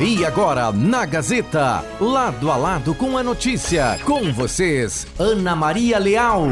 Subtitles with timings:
[0.00, 6.44] E agora, na Gazeta, lado a lado com a notícia, com vocês, Ana Maria Leal.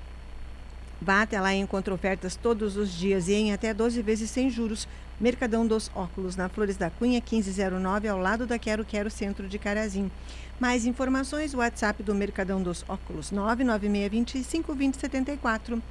[0.98, 4.48] Vá até lá e encontre ofertas todos os dias e em até 12 vezes sem
[4.48, 4.88] juros.
[5.20, 9.58] Mercadão dos Óculos, na Flores da Cunha, 1509, ao lado da Quero Quero Centro de
[9.58, 10.10] Carazim.
[10.60, 15.82] Mais informações, WhatsApp do Mercadão dos Óculos, 99625 2074.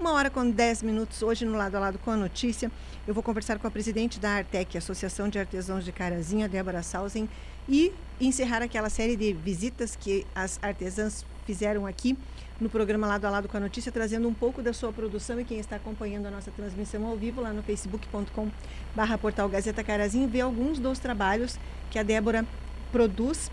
[0.00, 2.72] Uma hora com 10 minutos, hoje no Lado a Lado com a notícia.
[3.06, 7.28] Eu vou conversar com a presidente da Artec, Associação de Artesãos de Carazinha, Débora Sausen,
[7.68, 12.16] e encerrar aquela série de visitas que as artesãs fizeram aqui
[12.58, 15.44] no programa Lado a Lado com a Notícia, trazendo um pouco da sua produção e
[15.44, 18.50] quem está acompanhando a nossa transmissão ao vivo lá no facebook.com
[18.96, 21.58] barra portal Gazeta Carazinho, vê alguns dos trabalhos
[21.90, 22.46] que a Débora
[22.90, 23.50] produz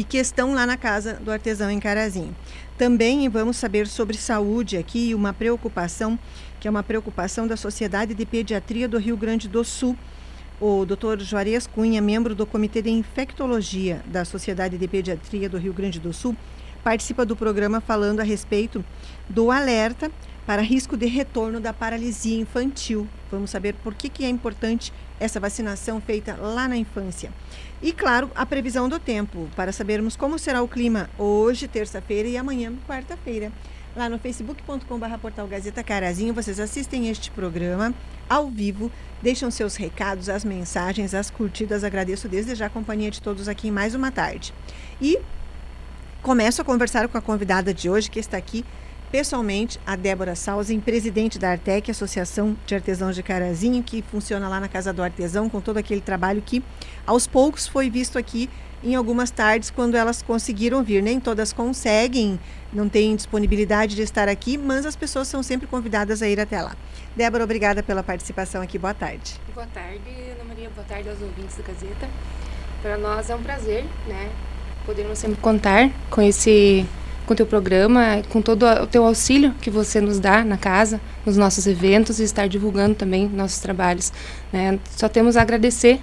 [0.00, 2.34] e que estão lá na casa do artesão em Carazinho.
[2.78, 6.18] Também vamos saber sobre saúde aqui, uma preocupação,
[6.58, 9.94] que é uma preocupação da Sociedade de Pediatria do Rio Grande do Sul.
[10.58, 11.18] O Dr.
[11.20, 16.14] Juarez Cunha, membro do Comitê de Infectologia da Sociedade de Pediatria do Rio Grande do
[16.14, 16.34] Sul,
[16.82, 18.82] participa do programa falando a respeito
[19.28, 20.10] do alerta
[20.46, 23.06] para risco de retorno da paralisia infantil.
[23.30, 27.30] Vamos saber por que, que é importante essa vacinação feita lá na infância.
[27.82, 32.36] E, claro, a previsão do tempo, para sabermos como será o clima hoje, terça-feira, e
[32.36, 33.52] amanhã, quarta-feira.
[33.96, 37.92] Lá no facebook.com.br portal Gazeta Carazinho, vocês assistem este programa
[38.28, 41.82] ao vivo, deixam seus recados, as mensagens, as curtidas.
[41.82, 44.54] Agradeço desde já a companhia de todos aqui em mais uma tarde.
[45.02, 45.18] E
[46.22, 48.64] começo a conversar com a convidada de hoje, que está aqui
[49.10, 54.60] pessoalmente a Débora Salzin, presidente da Artec, Associação de Artesãos de Carazinho, que funciona lá
[54.60, 56.62] na Casa do Artesão, com todo aquele trabalho que
[57.06, 58.48] aos poucos foi visto aqui
[58.82, 61.02] em algumas tardes quando elas conseguiram vir.
[61.02, 62.38] Nem todas conseguem,
[62.72, 66.62] não têm disponibilidade de estar aqui, mas as pessoas são sempre convidadas a ir até
[66.62, 66.76] lá.
[67.16, 68.78] Débora, obrigada pela participação aqui.
[68.78, 69.40] Boa tarde.
[69.52, 70.70] Boa tarde, Ana Maria.
[70.70, 72.08] Boa tarde aos ouvintes da Gazeta.
[72.80, 74.30] Para nós é um prazer, né,
[74.86, 76.86] podermos sempre contar com esse
[77.26, 81.00] com o teu programa, com todo o teu auxílio que você nos dá na casa,
[81.24, 84.12] nos nossos eventos e estar divulgando também nossos trabalhos.
[84.52, 84.78] Né?
[84.96, 86.00] Só temos a agradecer,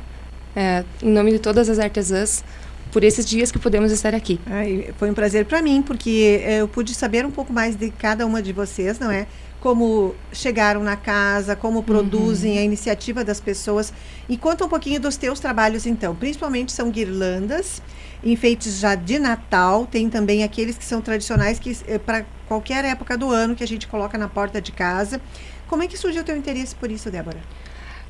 [0.55, 2.43] é, em nome de todas as artesãs,
[2.91, 4.39] por esses dias que podemos estar aqui.
[4.45, 7.89] Ai, foi um prazer para mim, porque é, eu pude saber um pouco mais de
[7.91, 9.27] cada uma de vocês, não é?
[9.59, 12.59] Como chegaram na casa, como produzem uhum.
[12.59, 13.91] a iniciativa das pessoas.
[14.29, 16.15] E conta um pouquinho dos teus trabalhos, então.
[16.15, 17.81] Principalmente são guirlandas,
[18.23, 23.17] enfeites já de Natal, tem também aqueles que são tradicionais que é, para qualquer época
[23.17, 25.19] do ano que a gente coloca na porta de casa.
[25.67, 27.39] Como é que surgiu o teu interesse por isso, Débora?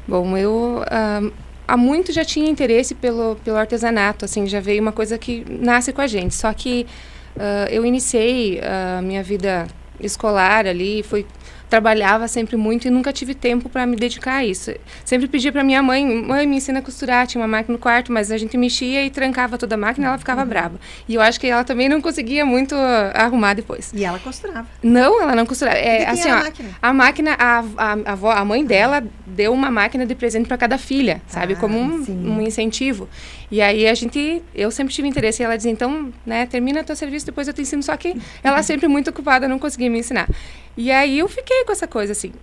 [0.08, 1.34] Bom, eu uh,
[1.68, 5.92] há muito já tinha interesse pelo, pelo artesanato, assim, já veio uma coisa que nasce
[5.92, 6.34] com a gente.
[6.34, 6.88] Só que
[7.36, 9.68] uh, eu iniciei a minha vida
[10.00, 11.26] escolar ali, foi
[11.70, 14.74] trabalhava sempre muito e nunca tive tempo para me dedicar a isso.
[15.04, 18.12] Sempre pedia para minha mãe, mãe, me ensina a costurar, tinha uma máquina no quarto,
[18.12, 20.48] mas a gente mexia e trancava toda a máquina, ela ficava uhum.
[20.48, 20.80] brava.
[21.08, 22.76] E eu acho que ela também não conseguia muito
[23.14, 23.92] arrumar depois.
[23.94, 24.68] E ela costurava?
[24.82, 25.78] Não, ela não costurava.
[25.78, 27.64] É, assim, ó, a máquina, a, máquina a, a,
[28.06, 31.58] a, avó, a mãe dela deu uma máquina de presente para cada filha, sabe, ah,
[31.58, 33.08] como um, um, incentivo.
[33.50, 36.96] E aí a gente, eu sempre tive interesse e ela dizia, então, né, termina teu
[36.96, 37.82] serviço, depois eu te ensino.
[37.82, 40.30] Só que ela sempre muito ocupada, não conseguia me ensinar.
[40.76, 42.34] E aí eu fiquei com essa coisa, assim.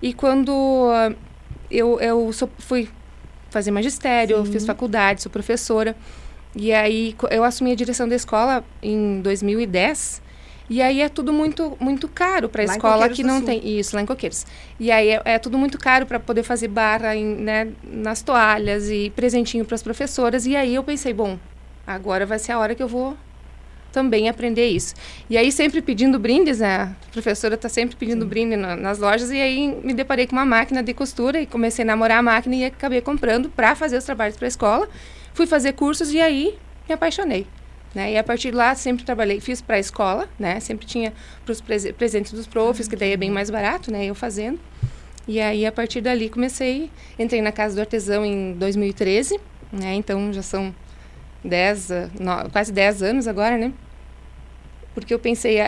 [0.00, 1.14] E quando uh,
[1.70, 2.88] eu, eu sou, fui
[3.50, 4.52] fazer magistério, Sim.
[4.52, 5.96] fiz faculdade, sou professora.
[6.54, 10.22] E aí eu assumi a direção da escola em 2010.
[10.68, 14.02] E aí é tudo muito muito caro para a escola que não tem isso lá
[14.02, 14.46] em Coqueiros.
[14.80, 18.88] E aí é, é tudo muito caro para poder fazer barra em, né, nas toalhas
[18.88, 20.46] e presentinho para as professoras.
[20.46, 21.38] E aí eu pensei, bom,
[21.86, 23.16] agora vai ser a hora que eu vou
[23.94, 24.92] também aprender isso.
[25.30, 26.96] E aí, sempre pedindo brindes, né?
[27.08, 28.28] a professora está sempre pedindo Sim.
[28.28, 31.84] brinde na, nas lojas, e aí me deparei com uma máquina de costura e comecei
[31.84, 34.88] a namorar a máquina e acabei comprando para fazer os trabalhos para a escola.
[35.32, 36.58] Fui fazer cursos e aí
[36.88, 37.46] me apaixonei.
[37.94, 38.12] Né?
[38.12, 40.58] E a partir de lá sempre trabalhei, fiz para a escola, né?
[40.58, 41.12] Sempre tinha
[41.44, 44.04] para os presentes dos profs, que daí é bem mais barato, né?
[44.04, 44.58] Eu fazendo.
[45.28, 49.38] E aí a partir dali comecei, entrei na casa do artesão em 2013,
[49.72, 49.94] né?
[49.94, 50.74] Então já são
[51.44, 51.88] 10,
[52.52, 53.72] quase 10 anos agora, né?
[54.92, 55.58] Porque eu pensei,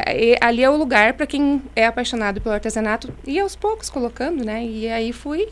[0.40, 4.64] ali é o lugar para quem é apaixonado pelo artesanato e aos poucos colocando, né?
[4.64, 5.48] E aí fui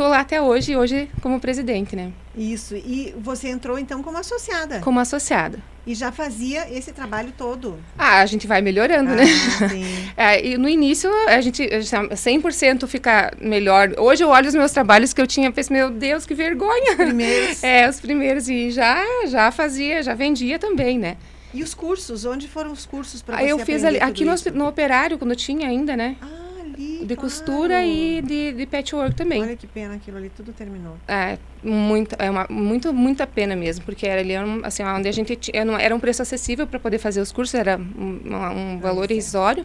[0.00, 2.10] Estou lá até hoje, hoje como presidente, né?
[2.34, 2.74] Isso.
[2.74, 4.80] E você entrou então como associada?
[4.80, 5.58] Como associada.
[5.86, 7.78] E já fazia esse trabalho todo?
[7.98, 9.24] Ah, a gente vai melhorando, né?
[9.24, 9.68] ah, né?
[9.68, 9.84] Sim.
[10.16, 13.92] é, e no início, a gente 100% fica melhor.
[13.98, 16.92] Hoje eu olho os meus trabalhos que eu tinha, penso, meu Deus, que vergonha.
[16.92, 17.60] Os primeiros.
[17.62, 18.48] É, os primeiros.
[18.48, 21.18] E já, já fazia, já vendia também, né?
[21.52, 22.24] E os cursos?
[22.24, 25.68] Onde foram os cursos para você Eu fiz ali, aqui no, no, operário, quando tinha
[25.68, 26.16] ainda, né?
[26.22, 26.49] Ah,
[26.80, 27.20] de claro.
[27.20, 29.42] costura e de, de patchwork também.
[29.42, 30.96] Olha que pena aquilo ali, tudo terminou.
[31.06, 35.36] É, muito, é uma, muito, muita pena mesmo, porque era ali, assim, onde a gente
[35.36, 38.20] tinha, era um preço acessível para poder fazer os cursos, era um,
[38.54, 39.64] um valor irrisório.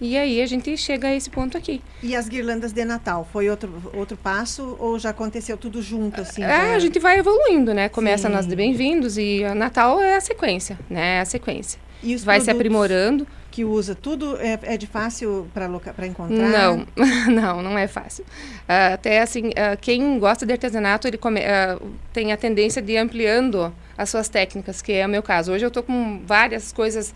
[0.00, 1.80] E aí a gente chega a esse ponto aqui.
[2.02, 6.42] E as guirlandas de Natal, foi outro, outro passo ou já aconteceu tudo junto, assim?
[6.42, 7.88] É, a gente vai evoluindo, né?
[7.88, 8.34] Começa Sim.
[8.34, 11.16] nas de bem-vindos e Natal é a sequência, né?
[11.16, 11.80] É a sequência.
[12.24, 13.26] vai se aprimorando
[13.60, 16.48] que usa tudo é, é de fácil para encontrar?
[16.48, 16.86] Não,
[17.30, 18.24] não, não é fácil.
[18.24, 22.92] Uh, até assim, uh, quem gosta de artesanato, ele come, uh, tem a tendência de
[22.92, 25.52] ir ampliando as suas técnicas, que é o meu caso.
[25.52, 27.14] Hoje eu estou com várias coisas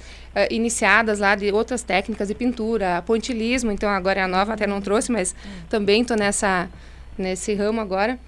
[0.50, 4.82] iniciadas lá de outras técnicas de pintura, pontilismo, então agora é a nova, até não
[4.82, 5.34] trouxe, mas
[5.70, 6.68] também estou nessa
[7.16, 8.18] nesse ramo agora.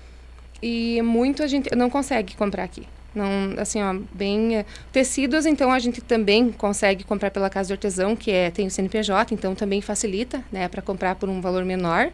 [0.63, 2.89] E muito a gente não consegue comprar aqui.
[3.17, 4.59] Não, assim, ó, bem...
[4.59, 8.67] É, tecidos, então, a gente também consegue comprar pela Casa do Artesão, que é, tem
[8.67, 12.11] o CNPJ, então também facilita, né, para comprar por um valor menor.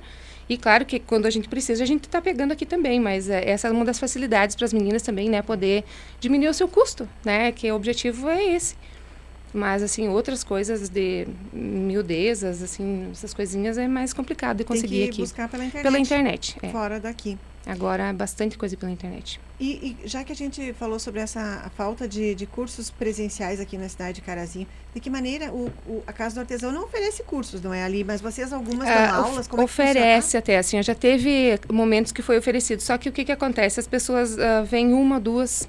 [0.49, 3.51] E claro que quando a gente precisa, a gente está pegando aqui também, mas é,
[3.51, 5.83] essa é uma das facilidades para as meninas também, né, poder
[6.21, 8.77] diminuir o seu custo, né, que o objetivo é esse.
[9.53, 15.05] Mas, assim, outras coisas de miudezas, assim, essas coisinhas é mais complicado de conseguir Tem
[15.07, 15.21] que aqui.
[15.23, 15.83] buscar pela internet.
[15.83, 16.69] Pela internet, é.
[16.69, 17.37] Fora daqui.
[17.67, 19.41] Agora, é bastante coisa pela internet.
[19.61, 23.79] E, e, já que a gente falou sobre essa falta de, de, cursos presenciais aqui
[23.79, 27.23] na cidade de Carazinho, de que maneira o, o, a Casa do Artesão não oferece
[27.23, 28.03] cursos, não é ali?
[28.03, 29.47] Mas vocês algumas dão ah, aulas?
[29.47, 32.81] Como é oferece é até, assim, já teve momentos que foi oferecido.
[32.81, 33.79] Só que o que, que acontece?
[33.79, 35.69] As pessoas uh, vêm uma, duas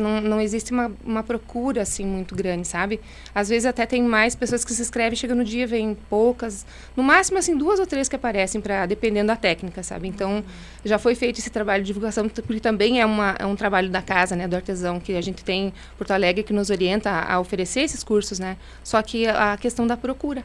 [0.00, 3.00] não, não existe uma, uma procura assim muito grande, sabe?
[3.34, 6.66] Às vezes até tem mais pessoas que se inscrevem, chega no dia, vem poucas,
[6.96, 10.08] no máximo assim duas ou três que aparecem para dependendo da técnica, sabe?
[10.08, 10.44] Então
[10.84, 14.02] já foi feito esse trabalho de divulgação porque também é, uma, é um trabalho da
[14.02, 17.40] casa, né, do artesão que a gente tem Porto Alegre que nos orienta a, a
[17.40, 18.56] oferecer esses cursos, né?
[18.82, 20.42] Só que a questão da procura,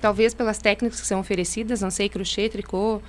[0.00, 3.00] talvez pelas técnicas que são oferecidas, não sei, crochê, tricô,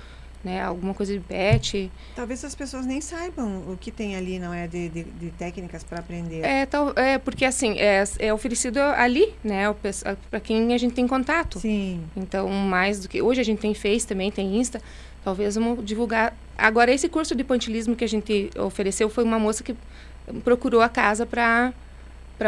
[0.44, 0.62] né?
[0.62, 1.90] Alguma coisa de pet.
[2.14, 4.66] Talvez as pessoas nem saibam o que tem ali, não é?
[4.66, 6.44] De, de, de técnicas para aprender.
[6.44, 9.64] É, tal, é, porque assim, é, é oferecido ali, né?
[10.30, 11.60] Para quem a gente tem contato.
[11.60, 12.02] Sim.
[12.16, 13.22] Então, mais do que.
[13.22, 14.80] Hoje a gente tem Face também, tem Insta.
[15.24, 16.36] Talvez vamos divulgar.
[16.58, 19.76] Agora, esse curso de pontilismo que a gente ofereceu foi uma moça que
[20.44, 21.72] procurou a casa para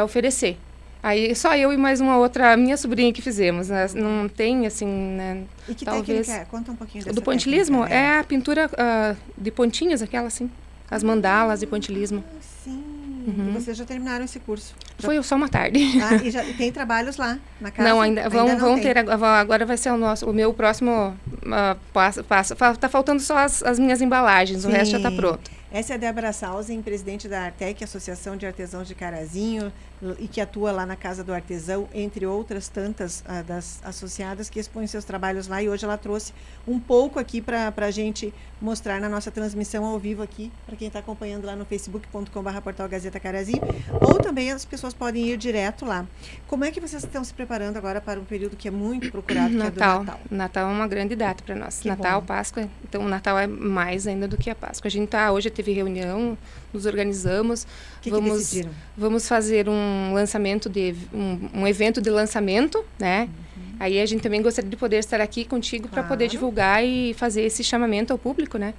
[0.04, 0.56] oferecer.
[1.04, 3.68] Aí só eu e mais uma outra minha sobrinha que fizemos.
[3.68, 3.86] Né?
[3.94, 5.42] Não tem assim, né?
[5.68, 6.46] E que talvez é?
[6.46, 8.16] Conta um pouquinho Do pontilismo técnica, é.
[8.16, 8.18] é.
[8.20, 10.50] a pintura uh, de pontinhas, aquela assim,
[10.90, 12.24] as mandalas de pontilismo.
[12.26, 12.82] Ah, sim.
[13.26, 13.48] Uhum.
[13.50, 14.74] E vocês já terminaram esse curso?
[14.98, 15.06] Já...
[15.06, 15.78] Foi só uma tarde.
[16.02, 17.86] Ah, e, já, e tem trabalhos lá na casa?
[17.86, 18.96] Não, ainda, vão, ainda vão ter.
[18.96, 22.24] Agora vai ser o nosso, o meu próximo uh, passo.
[22.24, 22.56] passo.
[22.56, 24.68] Tá faltando só as, as minhas embalagens, Sim.
[24.68, 25.50] o resto já está pronto.
[25.74, 29.72] Essa é a Débora Salzen, presidente da Artec, Associação de Artesãos de Carazinho,
[30.20, 34.60] e que atua lá na Casa do Artesão, entre outras tantas uh, das associadas que
[34.60, 35.60] expõem seus trabalhos lá.
[35.60, 36.32] E hoje ela trouxe
[36.64, 40.86] um pouco aqui para a gente mostrar na nossa transmissão ao vivo aqui, para quem
[40.86, 43.60] está acompanhando lá no facebook.com.br portal Gazeta Carazinho,
[44.00, 46.06] ou também as pessoas podem ir direto lá.
[46.46, 49.52] Como é que vocês estão se preparando agora para um período que é muito procurado,
[49.52, 49.72] Natal.
[49.72, 50.20] que é do Natal?
[50.30, 51.80] Natal é uma grande data para nós.
[51.80, 52.26] Que Natal, bom.
[52.28, 54.86] Páscoa, então o Natal é mais ainda do que a Páscoa.
[54.88, 56.36] A gente está hoje teve reunião,
[56.72, 57.66] nos organizamos,
[58.02, 63.28] que vamos que vamos fazer um lançamento de um, um evento de lançamento, né?
[63.56, 63.76] Uhum.
[63.80, 65.94] Aí a gente também gostaria de poder estar aqui contigo claro.
[65.94, 68.74] para poder divulgar e fazer esse chamamento ao público, né?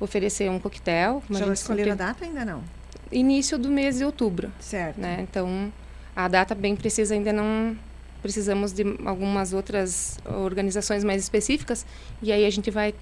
[0.00, 1.22] Oferecer um coquetel.
[1.30, 2.62] Já escolheram a data ainda não?
[3.10, 4.50] Início do mês de outubro.
[4.58, 4.98] Certo.
[4.98, 5.18] Né?
[5.28, 5.72] Então,
[6.16, 7.76] a data bem precisa ainda não
[8.22, 11.84] precisamos de algumas outras organizações mais específicas
[12.22, 12.94] e aí a gente vai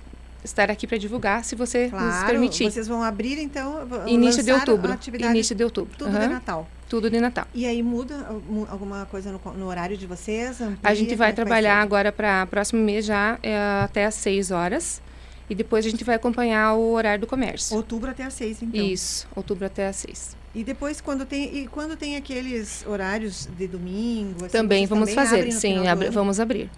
[0.44, 2.70] estar aqui para divulgar, se você claro, nos permitir.
[2.70, 4.98] Vocês vão abrir então início de outubro.
[5.18, 5.94] Início de outubro.
[5.96, 6.20] Tudo uhum.
[6.20, 6.68] de Natal.
[6.88, 7.46] Tudo de Natal.
[7.54, 8.26] E aí muda
[8.68, 10.60] alguma coisa no, no horário de vocês?
[10.60, 14.50] Amplia, a gente vai trabalhar vai agora para próximo mês já é, até às 6
[14.50, 15.00] horas.
[15.48, 17.76] E depois a gente vai acompanhar o horário do comércio.
[17.76, 18.84] Outubro até às 6, então.
[18.84, 20.36] Isso, outubro até às 6.
[20.54, 25.26] E depois quando tem e quando tem aqueles horários de domingo, assim, também vamos também
[25.26, 26.70] fazer, sim, abri, vamos abrir.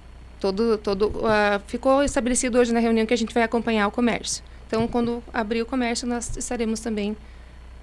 [0.42, 4.42] Todo todo uh, ficou estabelecido hoje na reunião que a gente vai acompanhar o comércio.
[4.66, 7.16] Então, quando abrir o comércio, nós estaremos também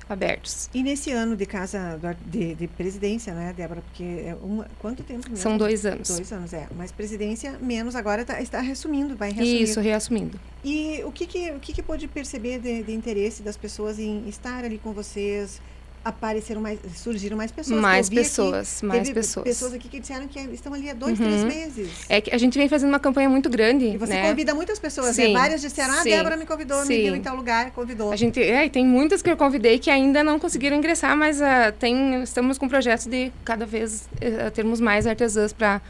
[0.09, 0.69] abertos.
[0.73, 3.81] E nesse ano de casa de, de presidência, né, Débora?
[3.81, 5.37] Porque é uma, quanto tempo mesmo?
[5.37, 6.09] São dois anos.
[6.09, 6.67] Dois anos, é.
[6.75, 9.61] Mas presidência menos agora tá, está reassumindo, vai reassumir.
[9.61, 10.37] Isso, reassumindo.
[10.61, 14.27] E o que que, o que, que pode perceber de, de interesse das pessoas em
[14.27, 15.61] estar ali com vocês?
[16.03, 17.79] Apareceram mais, surgiram mais pessoas.
[17.79, 19.43] Mais pessoas, aqui, mais pessoas.
[19.43, 21.25] Pessoas aqui que disseram que estão ali há dois, uhum.
[21.25, 21.89] três meses.
[22.07, 23.85] É que a gente vem fazendo uma campanha muito grande.
[23.85, 24.29] E você né?
[24.29, 25.25] convida muitas pessoas, né?
[25.25, 25.39] sim, né?
[25.39, 26.89] Várias disseram, ah, sim, Débora me convidou, sim.
[26.89, 28.11] me viu em tal lugar, convidou.
[28.11, 31.71] A gente, é, tem muitas que eu convidei que ainda não conseguiram ingressar, mas uh,
[31.77, 35.81] tem, estamos com projetos de cada vez uh, termos mais artesãs para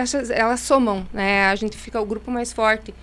[0.00, 1.46] acho elas somam, né?
[1.46, 2.94] A gente fica o grupo mais forte.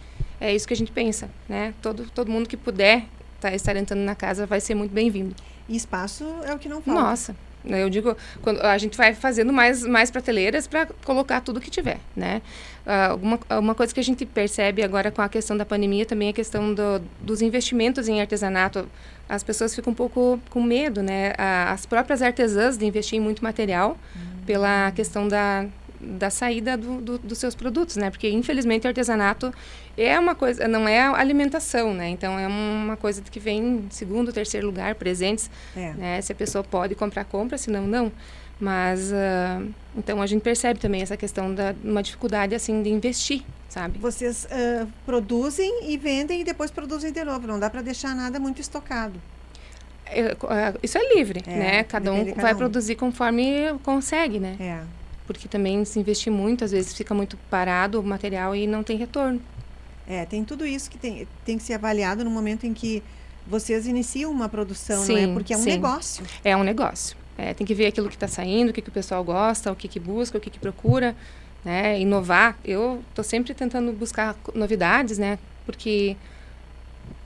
[0.41, 1.73] É isso que a gente pensa, né?
[1.81, 3.05] Todo todo mundo que puder
[3.39, 5.35] tá, estar entrando na casa vai ser muito bem-vindo.
[5.67, 7.01] E espaço é o que não falta.
[7.01, 11.69] Nossa, eu digo, quando a gente vai fazendo mais, mais prateleiras para colocar tudo que
[11.69, 12.41] tiver, né?
[12.85, 16.27] Uh, uma, uma coisa que a gente percebe agora com a questão da pandemia também
[16.27, 18.87] é a questão do, dos investimentos em artesanato.
[19.29, 21.33] As pessoas ficam um pouco com medo, né?
[21.37, 24.19] as próprias artesãs de investir em muito material hum.
[24.45, 25.65] pela questão da,
[26.03, 28.09] da saída do, do, dos seus produtos, né?
[28.09, 29.53] Porque infelizmente o artesanato
[29.97, 32.09] é uma coisa, não é alimentação, né?
[32.09, 35.93] Então é uma coisa que vem em segundo, terceiro lugar, presentes, é.
[35.93, 36.21] né?
[36.21, 38.11] Se a pessoa pode comprar, compra, se não, não.
[38.59, 39.67] Mas uh,
[39.97, 43.97] então a gente percebe também essa questão da uma dificuldade assim de investir, sabe?
[43.99, 47.47] Vocês uh, produzem e vendem e depois produzem de novo.
[47.47, 49.19] Não dá para deixar nada muito estocado.
[50.05, 50.35] É,
[50.83, 51.83] isso é livre, é, né?
[51.83, 52.57] Cada um cada vai um.
[52.57, 54.55] produzir conforme consegue, né?
[54.59, 58.83] É porque também se investir muito, às vezes fica muito parado o material e não
[58.83, 59.41] tem retorno.
[60.07, 63.01] É, tem tudo isso que tem, tem que ser avaliado no momento em que
[63.47, 65.33] vocês iniciam uma produção, sim, não é?
[65.33, 65.69] Porque é um sim.
[65.69, 66.25] negócio.
[66.43, 67.15] É um negócio.
[67.37, 69.75] É, tem que ver aquilo que está saindo, o que, que o pessoal gosta, o
[69.75, 71.15] que, que busca, o que, que procura,
[71.63, 71.99] né?
[71.99, 72.57] Inovar.
[72.63, 75.39] Eu estou sempre tentando buscar novidades, né?
[75.65, 76.15] Porque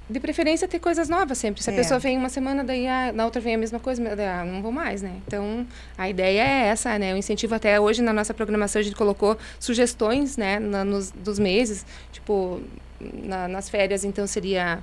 [0.10, 1.62] de preferência ter coisas novas sempre.
[1.62, 1.76] Se a é.
[1.76, 4.72] pessoa vem uma semana, daí a, na outra vem a mesma coisa, ah, não vou
[4.72, 5.14] mais, né?
[5.26, 7.14] Então, a ideia é essa, né?
[7.14, 11.38] O incentivo até hoje na nossa programação a gente colocou sugestões, né, na, nos, dos
[11.38, 12.62] meses, tipo,
[13.00, 14.80] na, nas férias, então seria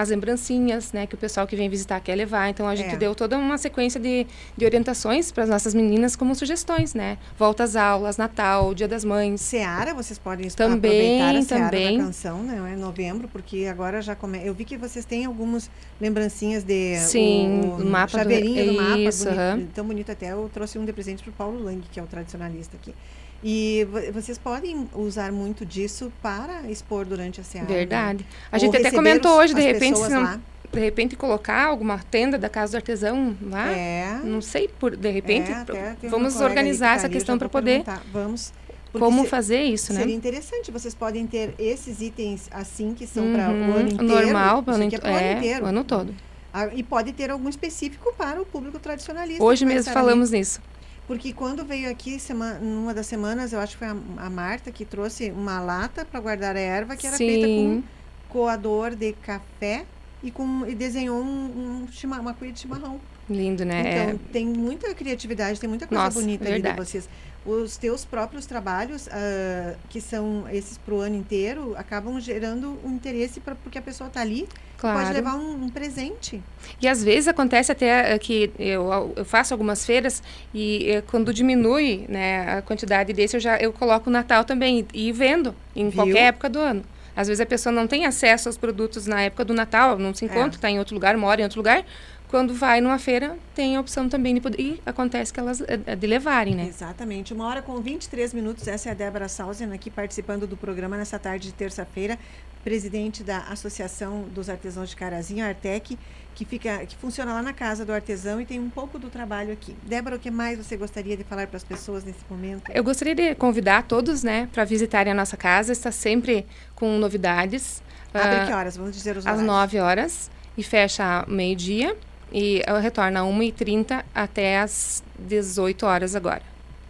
[0.00, 2.48] as lembrancinhas, né, que o pessoal que vem visitar quer levar.
[2.48, 2.96] Então a gente é.
[2.96, 4.26] deu toda uma sequência de,
[4.56, 7.18] de orientações para as nossas meninas como sugestões, né?
[7.38, 9.40] Volta às aulas, Natal, Dia das Mães.
[9.42, 11.98] Seara, vocês podem também, aproveitar a Seara também.
[11.98, 12.72] da canção, né?
[12.72, 14.40] É novembro, porque agora já come...
[14.42, 18.82] Eu vi que vocês têm algumas lembrancinhas de Sim, o, o mapa chaveirinho do, do
[18.82, 20.32] mapa, isso, bonito, tão bonito até.
[20.32, 22.94] Eu trouxe um de presente para o Paulo Lang, que é o tradicionalista aqui.
[23.42, 27.66] E vocês podem usar muito disso para expor durante a Seara.
[27.66, 28.26] Verdade.
[28.52, 30.40] A gente até comentou hoje, de repente, se não,
[30.72, 33.70] de repente colocar alguma tenda da casa do artesão lá.
[33.72, 34.20] É.
[34.22, 37.82] Não sei, por de repente, é, vamos organizar essa questão para poder.
[38.12, 38.52] Vamos.
[38.92, 40.00] Como fazer isso, né?
[40.00, 40.70] Seria interessante.
[40.72, 44.04] Vocês podem ter esses itens assim que são uhum, para o ano inteiro.
[44.06, 45.64] Normal, para o ano, é, ano inteiro.
[45.64, 46.14] O ano todo.
[46.52, 49.42] Ah, e pode ter algum específico para o público tradicionalista.
[49.42, 50.60] Hoje mesmo falamos nisso.
[51.10, 54.70] Porque quando veio aqui, semana, numa das semanas, eu acho que foi a, a Marta
[54.70, 57.26] que trouxe uma lata para guardar a erva que era Sim.
[57.26, 57.82] feita com
[58.28, 59.86] coador de café
[60.22, 63.00] e, com, e desenhou um, um, uma cuia de chimarrão.
[63.28, 63.80] Lindo, né?
[63.80, 64.32] Então, é.
[64.32, 66.68] tem muita criatividade, tem muita coisa Nossa, bonita verdade.
[66.68, 67.08] ali de vocês
[67.44, 72.90] os teus próprios trabalhos, uh, que são esses para o ano inteiro, acabam gerando um
[72.90, 74.46] interesse pra, porque a pessoa está ali
[74.80, 74.98] claro.
[74.98, 76.42] pode levar um, um, presente.
[76.80, 81.32] E às vezes acontece até eh, que eu, eu faço algumas feiras e eh, quando
[81.32, 85.54] diminui né, a quantidade desse, eu já eu coloco o Natal também e, e vendo
[85.74, 85.92] em Viu?
[85.92, 86.82] qualquer época do ano.
[87.14, 90.24] Às vezes a pessoa não tem acesso aos produtos na época do Natal, não se
[90.24, 90.72] encontra, está é.
[90.72, 91.84] em outro lugar, mora em outro lugar
[92.30, 94.62] quando vai numa feira, tem a opção também de poder.
[94.62, 96.64] E acontece que elas é, de levarem, né?
[96.68, 97.34] Exatamente.
[97.34, 98.68] Uma hora com 23 minutos.
[98.68, 102.16] Essa é a Débora Salzen aqui participando do programa nessa tarde de terça-feira.
[102.62, 105.98] Presidente da Associação dos Artesãos de Carazinho, Artec,
[106.32, 109.52] que, fica, que funciona lá na casa do artesão e tem um pouco do trabalho
[109.52, 109.74] aqui.
[109.82, 112.70] Débora, o que mais você gostaria de falar para as pessoas nesse momento?
[112.72, 115.72] Eu gostaria de convidar todos, né, para visitarem a nossa casa.
[115.72, 116.46] Está sempre
[116.76, 117.82] com novidades.
[118.14, 118.76] Abre uh, que horas?
[118.76, 119.40] Vamos dizer os horários.
[119.40, 121.96] Às 9 horas e fecha meio-dia.
[122.32, 126.42] E ela retorna 1h30 até as 18 horas agora.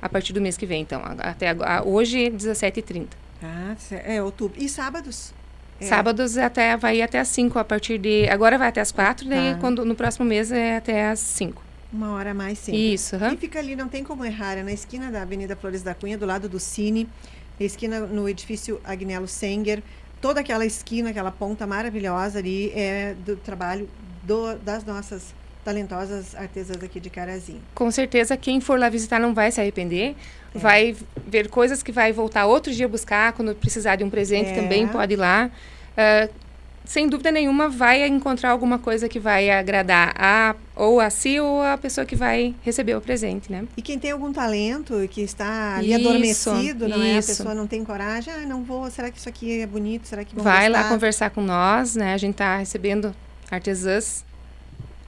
[0.02, 1.02] A partir do mês que vem, então.
[1.18, 3.08] Até agora, hoje, 17h30.
[3.42, 4.62] Ah, é outubro.
[4.62, 5.32] E sábados?
[5.80, 5.86] É.
[5.86, 8.28] Sábados até, vai até as 5 a partir de.
[8.28, 9.60] Agora vai até as 4, daí tá.
[9.60, 11.62] quando, no próximo mês é até as 5.
[11.92, 12.92] Uma hora a mais sempre.
[12.92, 13.16] Isso.
[13.16, 13.32] Uhum.
[13.32, 16.16] E fica ali, não tem como errar, é na esquina da Avenida Flores da Cunha,
[16.16, 17.08] do lado do Cine,
[17.58, 19.82] esquina no edifício Agnello Senger.
[20.20, 23.88] Toda aquela esquina, aquela ponta maravilhosa ali é do trabalho
[24.22, 25.34] do, das nossas
[25.64, 27.60] talentosas artesãs aqui de Carazinho.
[27.74, 30.14] Com certeza, quem for lá visitar não vai se arrepender.
[30.54, 30.58] É.
[30.58, 30.96] Vai
[31.26, 34.54] ver coisas que vai voltar outro dia buscar, quando precisar de um presente é.
[34.54, 35.50] também pode ir lá.
[35.92, 36.49] Uh,
[36.90, 41.62] sem dúvida nenhuma, vai encontrar alguma coisa que vai agradar a, ou a si ou
[41.62, 43.64] a pessoa que vai receber o presente, né?
[43.76, 46.08] E quem tem algum talento que está ali isso,
[46.50, 47.06] adormecido, não isso.
[47.06, 47.12] é?
[47.12, 50.08] A pessoa não tem coragem, ah, não vou, será que isso aqui é bonito?
[50.08, 50.82] Será que Vai gostar?
[50.82, 52.12] lá conversar com nós, né?
[52.12, 53.14] A gente está recebendo
[53.48, 54.24] artesãs.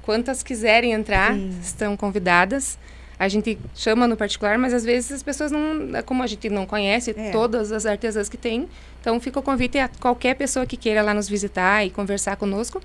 [0.02, 1.58] Quantas quiserem entrar, Sim.
[1.60, 2.78] estão convidadas
[3.22, 6.66] a gente chama no particular, mas às vezes as pessoas não, como a gente não
[6.66, 7.30] conhece é.
[7.30, 8.68] todas as artesãs que tem,
[9.00, 12.82] então fica o convite a qualquer pessoa que queira lá nos visitar e conversar conosco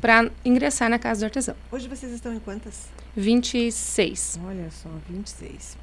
[0.00, 1.54] para ingressar na casa do artesão.
[1.70, 2.88] Hoje vocês estão em quantas?
[3.16, 4.40] 26.
[4.44, 5.76] Olha só, 26.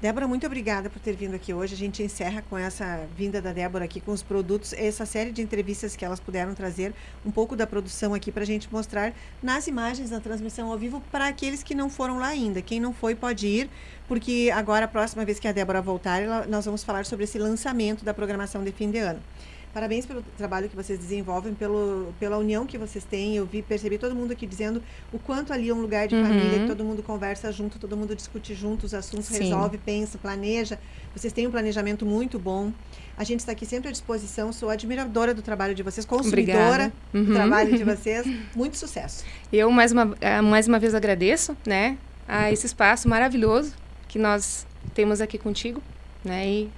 [0.00, 1.74] Débora, muito obrigada por ter vindo aqui hoje.
[1.74, 5.42] A gente encerra com essa vinda da Débora aqui com os produtos, essa série de
[5.42, 9.66] entrevistas que elas puderam trazer, um pouco da produção aqui para a gente mostrar nas
[9.66, 12.62] imagens, na transmissão ao vivo, para aqueles que não foram lá ainda.
[12.62, 13.68] Quem não foi pode ir,
[14.08, 17.38] porque agora, a próxima vez que a Débora voltar, ela, nós vamos falar sobre esse
[17.38, 19.20] lançamento da programação de fim de ano.
[19.72, 23.36] Parabéns pelo trabalho que vocês desenvolvem, pelo, pela união que vocês têm.
[23.36, 26.24] Eu vi, percebi todo mundo aqui dizendo o quanto ali é um lugar de uhum.
[26.24, 29.44] família, que todo mundo conversa junto, todo mundo discute junto os assuntos, Sim.
[29.44, 30.76] resolve, pensa, planeja.
[31.14, 32.72] Vocês têm um planejamento muito bom.
[33.16, 34.52] A gente está aqui sempre à disposição.
[34.52, 37.24] Sou admiradora do trabalho de vocês, consumidora uhum.
[37.24, 38.26] do trabalho de vocês.
[38.56, 39.24] Muito sucesso.
[39.52, 41.96] Eu mais uma, eh, mais uma vez agradeço, né,
[42.26, 43.72] a esse espaço maravilhoso
[44.08, 45.80] que nós temos aqui contigo,
[46.24, 46.70] né, e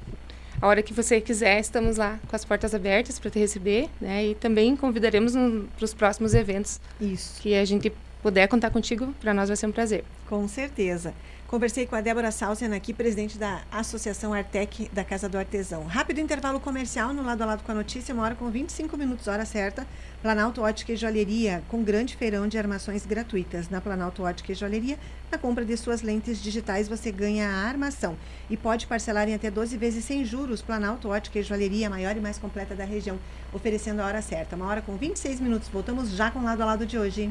[0.63, 4.27] a hora que você quiser, estamos lá com as portas abertas para te receber, né?
[4.27, 6.81] E também convidaremos para os próximos eventos.
[7.01, 7.43] Isso.
[7.43, 7.93] Que a gente
[8.23, 10.05] puder contar contigo, para nós vai ser um prazer.
[10.29, 11.13] Com certeza.
[11.53, 15.85] Conversei com a Débora Salsian aqui, presidente da Associação Artec da Casa do Artesão.
[15.85, 19.29] Rápido intervalo comercial no lado a lado com a notícia, uma hora com 25 minutos,
[19.29, 19.87] hora certa.
[20.23, 23.69] Planalto Ótica e Joalheria, com grande feirão de armações gratuitas.
[23.69, 24.99] Na Planalto Ótica e Joalheria,
[25.31, 28.17] na compra de suas lentes digitais, você ganha a armação
[28.49, 30.63] e pode parcelar em até 12 vezes sem juros.
[30.63, 33.19] Planalto Ótica e Joalheria, a maior e mais completa da região,
[33.53, 34.57] oferecendo a hora certa.
[34.57, 35.69] Uma hora com 26 minutos.
[35.69, 37.31] Voltamos já com o lado a lado de hoje.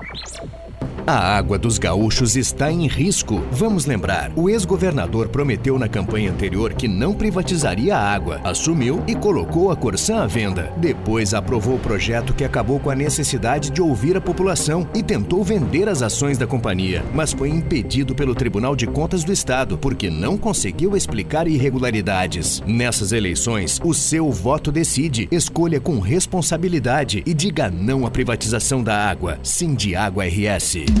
[1.11, 3.43] A água dos gaúchos está em risco.
[3.51, 9.13] Vamos lembrar, o ex-governador prometeu na campanha anterior que não privatizaria a água, assumiu e
[9.13, 10.71] colocou a Corsã à venda.
[10.77, 15.43] Depois aprovou o projeto que acabou com a necessidade de ouvir a população e tentou
[15.43, 20.09] vender as ações da companhia, mas foi impedido pelo Tribunal de Contas do Estado porque
[20.09, 22.63] não conseguiu explicar irregularidades.
[22.65, 25.27] Nessas eleições, o seu voto decide.
[25.29, 29.39] Escolha com responsabilidade e diga não à privatização da água.
[29.43, 31.00] Sim de Água RS.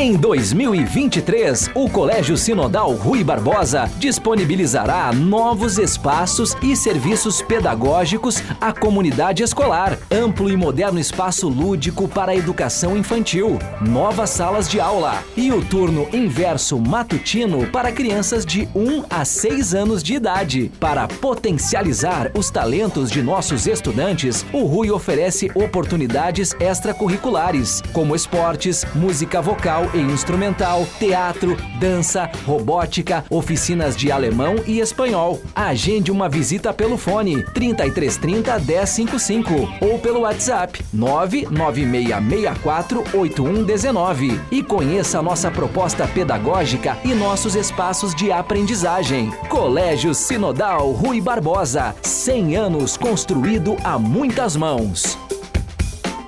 [0.00, 9.42] Em 2023, o Colégio Sinodal Rui Barbosa disponibilizará novos espaços e serviços pedagógicos à comunidade
[9.42, 15.52] escolar, amplo e moderno espaço lúdico para a educação infantil, novas salas de aula e
[15.52, 20.72] o turno inverso matutino para crianças de 1 a 6 anos de idade.
[20.80, 29.42] Para potencializar os talentos de nossos estudantes, o Rui oferece oportunidades extracurriculares, como esportes, música
[29.42, 35.40] vocal e instrumental, teatro, dança, robótica, oficinas de alemão e espanhol.
[35.54, 45.50] Agende uma visita pelo fone 3330 1055 ou pelo WhatsApp 99664 8119 e conheça nossa
[45.50, 49.30] proposta pedagógica e nossos espaços de aprendizagem.
[49.48, 55.18] Colégio Sinodal Rui Barbosa, 100 anos construído a muitas mãos.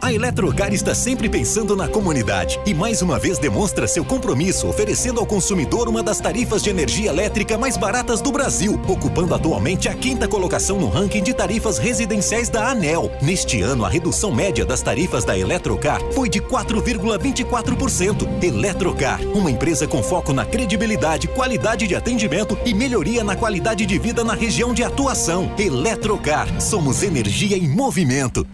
[0.02, 5.20] A Eletrocar está sempre pensando na comunidade e mais uma vez demonstra seu compromisso oferecendo
[5.20, 9.94] ao consumidor uma das tarifas de energia elétrica mais baratas do Brasil, ocupando atualmente a
[9.94, 13.12] quinta colocação no ranking de tarifas residenciais da ANEL.
[13.22, 18.42] Neste ano, a redução média das tarifas da Eletrocar foi de 4,24%.
[18.42, 23.98] Eletrocar, uma empresa com foco na credibilidade, qualidade de atendimento e melhoria na qualidade de
[24.00, 25.54] vida na região de atuação.
[25.56, 28.44] Eletrocar, somos energia em movimento.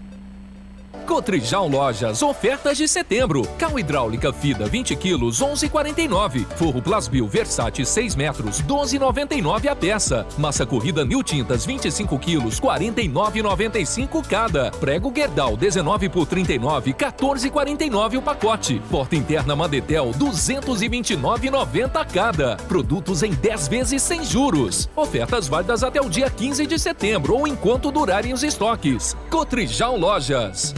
[1.09, 3.41] Cotrijal Lojas, ofertas de setembro.
[3.59, 6.45] Cal hidráulica Fida 20 quilos, 11,49.
[6.55, 10.27] Forro Plasbil Versace 6 metros, 12,99 a peça.
[10.37, 14.71] Massa corrida New Tintas 25 quilos, 49,95 cada.
[14.73, 18.83] Prego Guerdal 19 por 39, 14,49 o pacote.
[18.91, 22.57] Porta interna Madetel 229,90 cada.
[22.69, 24.91] Produtos em 10 vezes sem juros.
[24.95, 29.17] Ofertas válidas até o dia 15 de setembro ou enquanto durarem os estoques.
[29.31, 30.75] Cotrijal Lojas.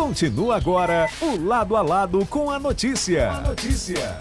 [0.00, 3.30] Continua agora o lado a lado com a notícia.
[3.30, 4.16] A notícia.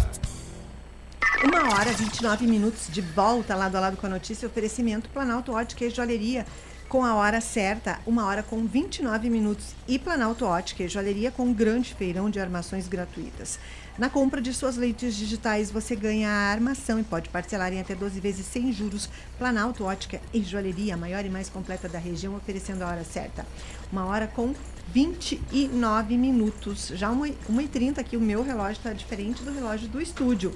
[1.42, 4.46] Uma hora e 29 minutos de volta lado a lado com a notícia.
[4.46, 6.46] Oferecimento Planalto Ótica e Joalheria
[6.90, 9.74] com a hora certa, uma hora com 29 minutos.
[9.88, 13.58] E Planalto Ótica e Joalheria com um grande feirão de armações gratuitas.
[13.98, 17.96] Na compra de suas lentes digitais, você ganha a armação e pode parcelar em até
[17.96, 19.10] 12 vezes sem juros.
[19.38, 23.46] Planalto Ótica e Joalheria, a maior e mais completa da região, oferecendo a hora certa.
[23.92, 24.54] Uma hora com
[24.94, 26.92] 29 minutos.
[26.96, 30.54] Já 1h30 aqui, o meu relógio está diferente do relógio do estúdio.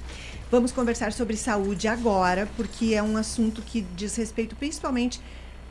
[0.49, 5.21] Vamos conversar sobre saúde agora, porque é um assunto que diz respeito principalmente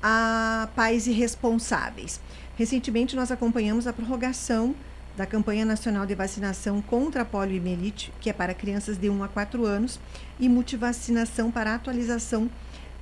[0.02, 2.20] a pais irresponsáveis.
[2.56, 4.74] Recentemente, nós acompanhamos a prorrogação
[5.16, 9.28] da campanha nacional de vacinação contra a poliomielite, que é para crianças de 1 a
[9.28, 10.00] 4 anos,
[10.40, 12.50] e multivacinação para atualização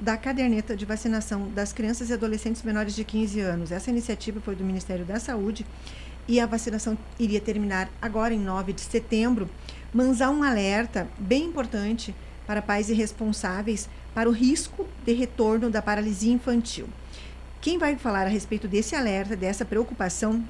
[0.01, 3.71] da caderneta de vacinação das crianças e adolescentes menores de 15 anos.
[3.71, 5.67] Essa iniciativa foi do Ministério da Saúde
[6.27, 9.49] e a vacinação iria terminar agora em 9 de setembro,
[9.93, 12.15] mas há um alerta bem importante
[12.47, 16.89] para pais irresponsáveis para o risco de retorno da paralisia infantil.
[17.61, 20.43] Quem vai falar a respeito desse alerta, dessa preocupação,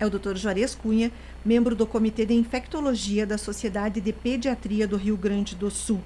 [0.00, 0.34] é o Dr.
[0.36, 1.12] Juarez Cunha,
[1.44, 6.00] membro do Comitê de Infectologia da Sociedade de Pediatria do Rio Grande do Sul.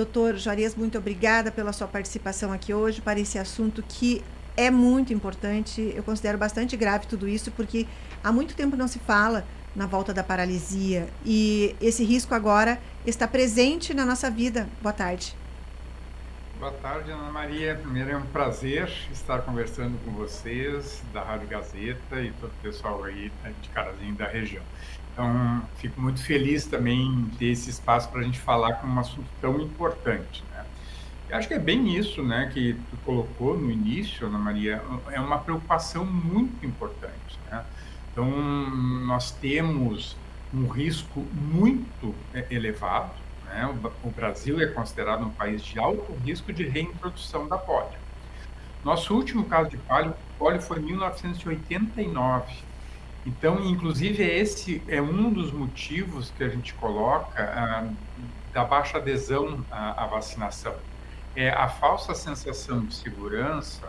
[0.00, 4.24] Doutor Juarez, muito obrigada pela sua participação aqui hoje para esse assunto que
[4.56, 5.92] é muito importante.
[5.94, 7.86] Eu considero bastante grave tudo isso, porque
[8.24, 9.44] há muito tempo não se fala
[9.76, 14.66] na volta da paralisia e esse risco agora está presente na nossa vida.
[14.80, 15.36] Boa tarde.
[16.58, 17.74] Boa tarde, Ana Maria.
[17.74, 23.04] Primeiro é um prazer estar conversando com vocês da Rádio Gazeta e todo o pessoal
[23.04, 24.62] aí de Carazinho da região.
[25.12, 28.98] Então, fico muito feliz também de ter esse espaço para a gente falar com um
[28.98, 30.42] assunto tão importante.
[30.52, 30.64] Né?
[31.28, 35.20] Eu acho que é bem isso né, que tu colocou no início, Ana Maria, é
[35.20, 37.38] uma preocupação muito importante.
[37.50, 37.64] Né?
[38.12, 38.30] Então,
[39.06, 40.16] nós temos
[40.52, 43.12] um risco muito é, elevado
[43.50, 43.66] né?
[44.04, 47.98] O, Brasil é considerado um país de alto risco de reintrodução da polio.
[48.84, 52.69] Nosso último caso de polio, polio foi em 1989.
[53.26, 57.86] Então, inclusive, esse é um dos motivos que a gente coloca ah,
[58.52, 60.74] da baixa adesão à, à vacinação.
[61.36, 63.88] É a falsa sensação de segurança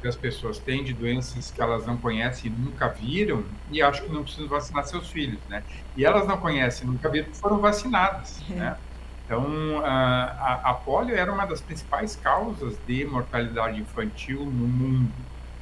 [0.00, 4.06] que as pessoas têm de doenças que elas não conhecem e nunca viram e acham
[4.06, 5.62] que não precisam vacinar seus filhos, né?
[5.96, 8.54] E elas não conhecem, nunca viram, foram vacinadas, é.
[8.54, 8.76] né?
[9.26, 15.12] Então, a, a, polio era uma das principais causas de mortalidade infantil no mundo,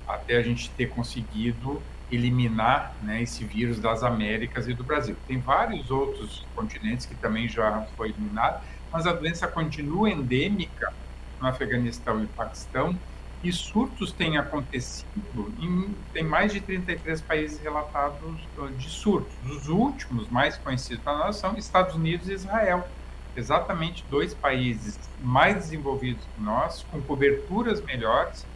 [0.06, 5.16] até a gente ter conseguido eliminar né, esse vírus das Américas e do Brasil.
[5.26, 10.92] Tem vários outros continentes que também já foi eliminado, mas a doença continua endêmica
[11.40, 12.96] no Afeganistão e Paquistão,
[13.42, 18.40] e surtos têm acontecido em tem mais de 33 países relatados
[18.78, 19.32] de surtos.
[19.44, 22.88] Os últimos mais conhecidos para nós são Estados Unidos e Israel
[23.36, 28.46] exatamente dois países mais desenvolvidos que nós, com coberturas melhores,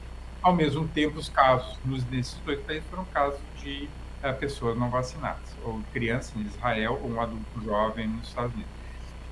[0.42, 1.76] ao mesmo tempo os casos
[2.10, 3.88] nesses dois países foram casos de
[4.24, 8.72] uh, pessoas não vacinadas, ou crianças em Israel, ou um adulto jovem nos Estados Unidos.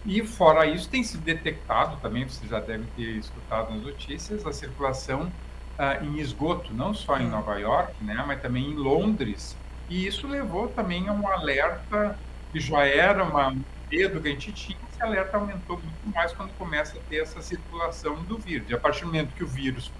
[0.06, 4.52] E fora isso, tem sido detectado também, você já deve ter escutado nas notícias, a
[4.52, 5.32] circulação
[5.78, 9.56] uh, em esgoto, não só em Nova York, né, mas também em Londres.
[9.88, 12.18] E isso levou também a um alerta
[12.52, 13.54] que já era uma
[13.90, 17.40] medo que a gente tinha, esse alerta aumentou muito mais quando começa a ter essa
[17.40, 18.68] circulação do vírus.
[18.68, 19.90] E a partir do momento que o vírus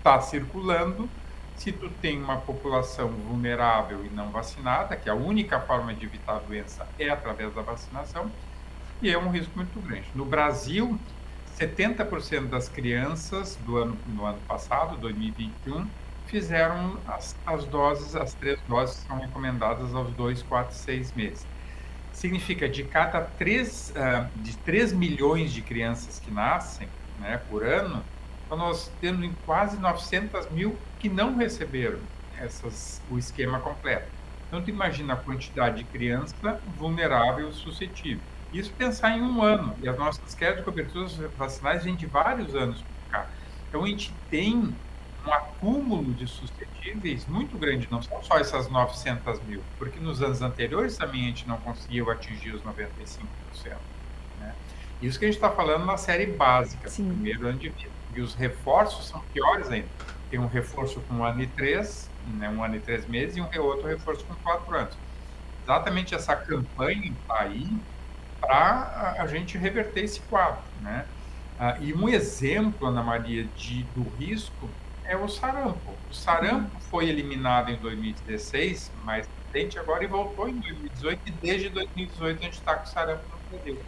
[0.00, 1.08] está circulando,
[1.56, 6.36] se tu tem uma população vulnerável e não vacinada, que a única forma de evitar
[6.36, 8.30] a doença é através da vacinação,
[9.02, 10.06] e é um risco muito grande.
[10.14, 10.98] No Brasil,
[11.58, 15.86] 70% das crianças do ano, no ano passado, 2021,
[16.26, 21.46] fizeram as, as doses, as três doses são recomendadas aos 2, 4, 6 meses
[22.12, 28.02] significa de cada 3, uh, de 3 milhões de crianças que nascem né, por ano,
[28.56, 31.98] nós temos quase 900 mil que não receberam
[32.38, 34.08] essas, o esquema completo.
[34.48, 38.22] Então, tu imagina a quantidade de criança vulnerável suscetível.
[38.52, 39.76] Isso pensar em um ano.
[39.80, 43.30] E as nossas quedas de coberturas vacinais vêm de vários anos para cá.
[43.68, 44.74] Então, a gente tem
[45.24, 50.40] um acúmulo de suscetíveis muito grande, não são só essas 900 mil, porque nos anos
[50.42, 53.28] anteriores também a gente não conseguiu atingir os 95%.
[54.40, 54.54] Né?
[55.02, 57.08] Isso que a gente está falando na série básica, Sim.
[57.08, 57.99] primeiro ano de vida.
[58.14, 59.88] E os reforços são piores ainda.
[60.30, 63.40] Tem um reforço com um ano e três, né, um ano e três meses, e
[63.40, 64.96] um outro reforço com quatro anos.
[65.64, 67.68] Exatamente essa campanha está aí
[68.40, 70.62] para a gente reverter esse quadro.
[70.80, 71.04] Né?
[71.58, 74.68] Ah, e um exemplo, Ana Maria, de, do risco
[75.04, 75.92] é o sarampo.
[76.10, 81.68] O sarampo foi eliminado em 2016, mas recente agora e voltou em 2018, e desde
[81.68, 83.78] 2018 a gente está com sarampo no Brasil.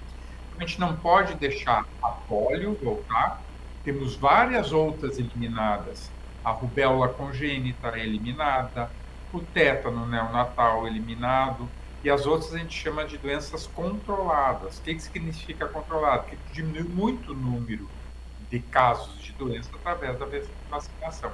[0.57, 3.41] A gente não pode deixar a polio voltar,
[3.85, 6.11] temos várias outras eliminadas.
[6.45, 8.91] A rubéola congênita é eliminada,
[9.33, 11.69] o tétano neonatal eliminado,
[12.05, 14.79] e as outras a gente chama de doenças controladas.
[14.79, 16.25] O que, que significa controlado?
[16.25, 17.89] Que diminui muito o número
[18.51, 20.27] de casos de doença através da
[20.69, 21.33] vacinação.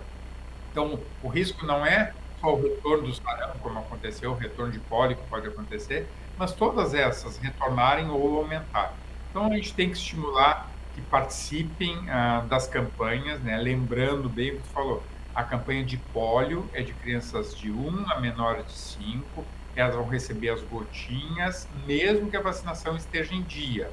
[0.70, 4.78] Então, o risco não é só o retorno do sarampo, como aconteceu, o retorno de
[4.78, 6.06] pólipo pode acontecer,
[6.36, 8.94] mas todas essas retornarem ou aumentar.
[9.30, 13.56] Então, a gente tem que estimular que participem ah, das campanhas, né?
[13.56, 15.02] lembrando bem o que tu falou,
[15.34, 19.44] a campanha de pólio é de crianças de 1 a menores de 5,
[19.76, 23.88] elas vão receber as gotinhas, mesmo que a vacinação esteja em dia.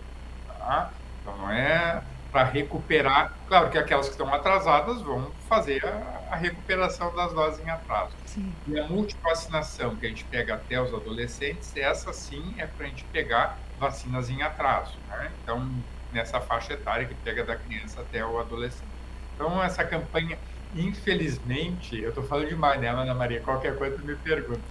[0.47, 0.91] Tá?
[1.21, 3.33] Então, não é para recuperar.
[3.47, 8.13] Claro que aquelas que estão atrasadas vão fazer a, a recuperação das doses em atraso.
[8.25, 8.51] Sim.
[8.67, 12.89] E a multivacinação que a gente pega até os adolescentes, essa sim é para a
[12.89, 14.97] gente pegar vacinas em atraso.
[15.07, 15.31] Né?
[15.43, 15.69] Então,
[16.15, 18.87] nessa faixa etária que pega da criança até o adolescente.
[19.35, 20.39] Então, essa campanha,
[20.73, 23.41] infelizmente, eu estou falando demais, né, Ana Maria?
[23.41, 24.61] Qualquer coisa me pergunta.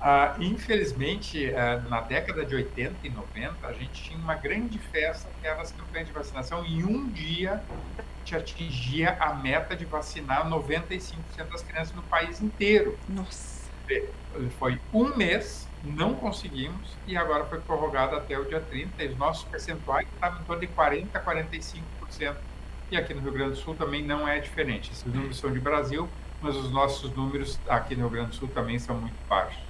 [0.00, 5.28] Ah, infelizmente, ah, na década de 80 e 90, a gente tinha uma grande festa
[5.40, 6.64] que era as campanhas de vacinação.
[6.64, 7.62] Em um dia,
[7.96, 11.14] a gente atingia a meta de vacinar 95%
[11.50, 12.98] das crianças no país inteiro.
[13.08, 13.68] Nossa!
[14.58, 19.18] Foi um mês, não conseguimos, e agora foi prorrogado até o dia 30, e os
[19.18, 22.36] nossos percentuais estavam em torno de 40% a 45%.
[22.90, 24.90] E aqui no Rio Grande do Sul também não é diferente.
[24.90, 26.08] Esses números são de Brasil,
[26.40, 29.68] mas os nossos números aqui no Rio Grande do Sul também são muito baixos.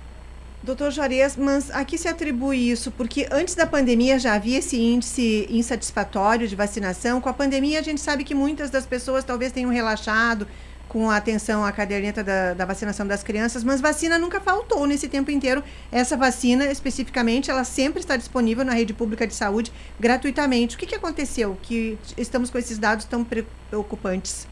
[0.62, 2.90] Doutor Juarez, mas a que se atribui isso?
[2.90, 7.20] Porque antes da pandemia já havia esse índice insatisfatório de vacinação.
[7.20, 10.48] Com a pandemia, a gente sabe que muitas das pessoas talvez tenham relaxado
[10.88, 15.08] com a atenção à caderneta da, da, vacinação das crianças, mas vacina nunca faltou nesse
[15.08, 15.62] tempo inteiro.
[15.92, 20.76] Essa vacina, especificamente, ela sempre está disponível na rede pública de saúde gratuitamente.
[20.76, 24.48] O que, que aconteceu que estamos com esses dados tão preocupantes?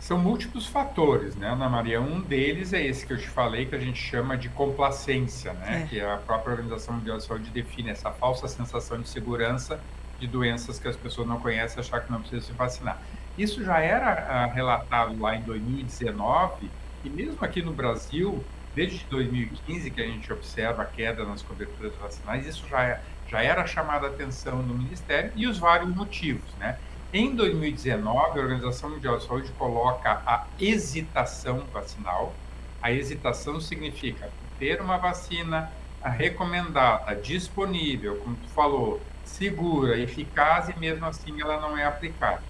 [0.00, 2.00] São múltiplos fatores, né, Ana Maria?
[2.00, 5.82] Um deles é esse que eu te falei, que a gente chama de complacência, né?
[5.82, 5.86] É.
[5.86, 9.80] Que a própria Organização Mundial de Saúde define essa falsa sensação de segurança
[10.18, 13.00] de doenças que as pessoas não conhecem, achar que não precisam se vacinar.
[13.36, 16.70] Isso já era ah, relatado lá em 2019
[17.04, 18.42] e mesmo aqui no Brasil,
[18.74, 23.42] desde 2015 que a gente observa a queda nas coberturas vacinais, isso já, é, já
[23.42, 26.78] era chamada a atenção no Ministério e os vários motivos, né?
[27.12, 32.34] Em 2019, a Organização Mundial de Saúde coloca a hesitação vacinal.
[32.82, 35.70] A hesitação significa ter uma vacina
[36.02, 42.42] recomendada, disponível, como tu falou, segura, eficaz e mesmo assim ela não é aplicada.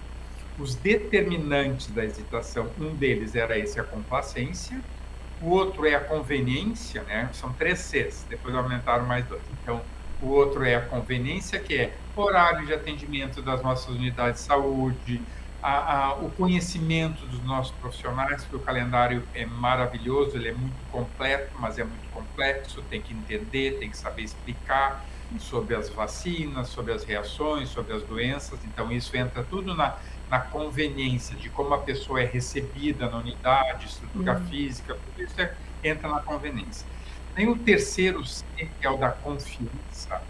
[0.59, 4.81] Os determinantes da hesitação, um deles era esse a complacência,
[5.41, 7.29] o outro é a conveniência, né?
[7.33, 9.41] São três Cs, depois aumentaram mais dois.
[9.61, 9.81] Então,
[10.21, 15.21] o outro é a conveniência, que é horário de atendimento das nossas unidades de saúde,
[15.61, 20.75] a, a, o conhecimento dos nossos profissionais, porque o calendário é maravilhoso, ele é muito
[20.91, 25.05] completo, mas é muito complexo, tem que entender, tem que saber explicar
[25.39, 29.97] sobre as vacinas, sobre as reações, sobre as doenças, então isso entra tudo na,
[30.29, 34.45] na conveniência de como a pessoa é recebida na unidade, estrutura uhum.
[34.47, 36.85] física, tudo isso é, entra na conveniência.
[37.35, 40.21] Tem o terceiro C, que é o da confiança.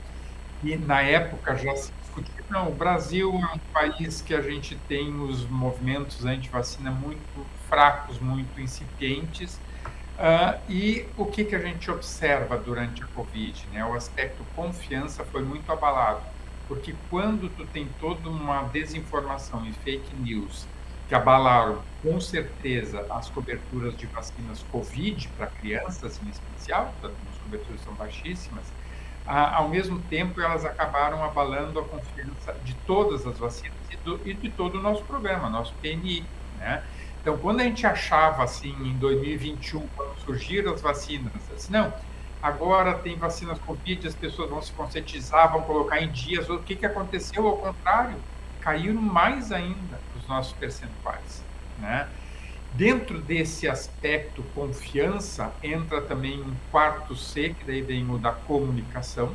[0.63, 4.75] E na época já se discutia, não, o Brasil é um país que a gente
[4.87, 9.59] tem os movimentos anti-vacina muito fracos, muito incipientes.
[10.17, 13.67] Uh, e o que, que a gente observa durante a Covid?
[13.71, 13.85] Né?
[13.85, 16.21] O aspecto confiança foi muito abalado,
[16.67, 20.67] porque quando tu tem toda uma desinformação e fake news
[21.07, 27.81] que abalaram com certeza as coberturas de vacinas Covid para crianças em especial, as coberturas
[27.81, 28.65] são baixíssimas,
[29.25, 34.33] ao mesmo tempo elas acabaram abalando a confiança de todas as vacinas e, do, e
[34.33, 36.25] de todo o nosso programa, nosso PNI.
[36.57, 36.83] Né?
[37.21, 41.93] Então, quando a gente achava assim, em 2021, quando surgiram as vacinas, assim, não,
[42.41, 46.75] agora tem vacinas Covid, as pessoas vão se conscientizar, vão colocar em dias, o que,
[46.75, 47.47] que aconteceu?
[47.47, 48.17] Ao contrário,
[48.61, 51.43] caíram mais ainda os nossos percentuais,
[51.79, 52.07] né?
[52.73, 59.33] Dentro desse aspecto confiança, entra também um quarto C, que daí vem o da comunicação.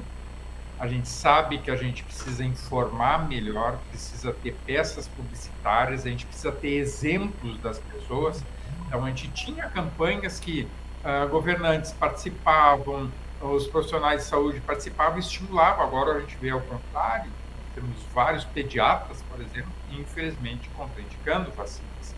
[0.79, 6.27] A gente sabe que a gente precisa informar melhor, precisa ter peças publicitárias, a gente
[6.27, 8.45] precisa ter exemplos das pessoas.
[8.87, 10.69] Então, a gente tinha campanhas que
[11.05, 13.11] uh, governantes participavam,
[13.41, 15.85] os profissionais de saúde participavam e estimulavam.
[15.85, 17.31] Agora a gente vê ao contrário,
[17.75, 22.15] temos vários pediatras, por exemplo, infelizmente contraindicando vacinas.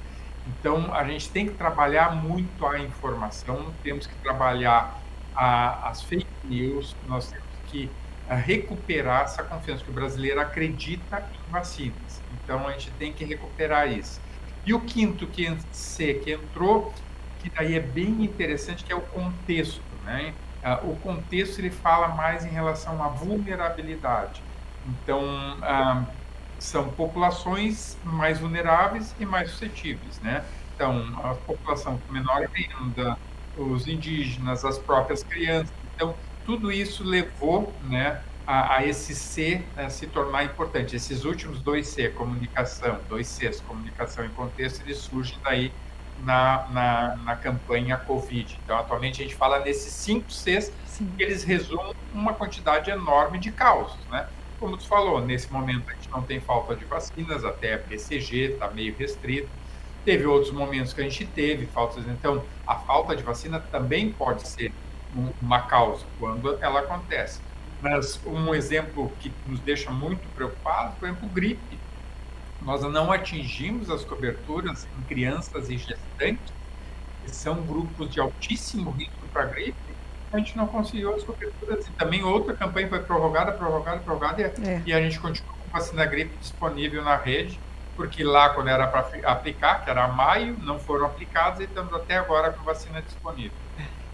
[0.46, 5.00] Então, a gente tem que trabalhar muito a informação, temos que trabalhar
[5.34, 7.90] a, as fake news, nós temos que
[8.28, 12.22] a, recuperar essa confiança, que o brasileiro acredita em vacinas.
[12.34, 14.20] Então, a gente tem que recuperar isso.
[14.66, 15.56] E o quinto que,
[16.22, 16.92] que entrou,
[17.44, 19.82] que daí é bem interessante, que é o contexto.
[20.04, 20.32] Né?
[20.82, 24.42] O contexto ele fala mais em relação à vulnerabilidade.
[24.86, 25.20] Então,
[25.62, 26.04] ah,
[26.58, 30.44] são populações mais vulneráveis e mais suscetíveis, né?
[30.74, 33.18] Então, a população com menor renda,
[33.56, 35.72] os indígenas, as próprias crianças.
[35.94, 40.96] Então, tudo isso levou, né, a, a esse C a se tornar importante.
[40.96, 45.72] Esses últimos dois C, comunicação, dois Cs, comunicação e contexto, eles surgem daí
[46.22, 48.58] na, na, na campanha Covid.
[48.64, 51.10] Então, atualmente a gente fala nesses cinco Cs, Sim.
[51.16, 54.26] que eles resumem uma quantidade enorme de causas, né?
[54.64, 58.52] como tu falou, nesse momento a gente não tem falta de vacinas, até a BCG
[58.52, 59.48] está meio restrito.
[60.06, 62.06] Teve outros momentos que a gente teve faltas.
[62.08, 64.72] Então, a falta de vacina também pode ser
[65.40, 67.40] uma causa quando ela acontece.
[67.82, 71.78] Mas um exemplo que nos deixa muito preocupados, por exemplo, gripe.
[72.64, 76.52] Nós não atingimos as coberturas em crianças e gestantes,
[77.22, 79.94] que são grupos de altíssimo risco para gripe,
[80.32, 81.86] a gente não conseguiu as coberturas.
[81.86, 84.82] E também outra campanha foi prorrogada, prorrogada, prorrogada, e, é.
[84.86, 87.60] e a gente continuou com vacina gripe disponível na rede,
[87.94, 92.16] porque lá, quando era para aplicar, que era maio, não foram aplicados e estamos até
[92.16, 93.56] agora com vacina disponível.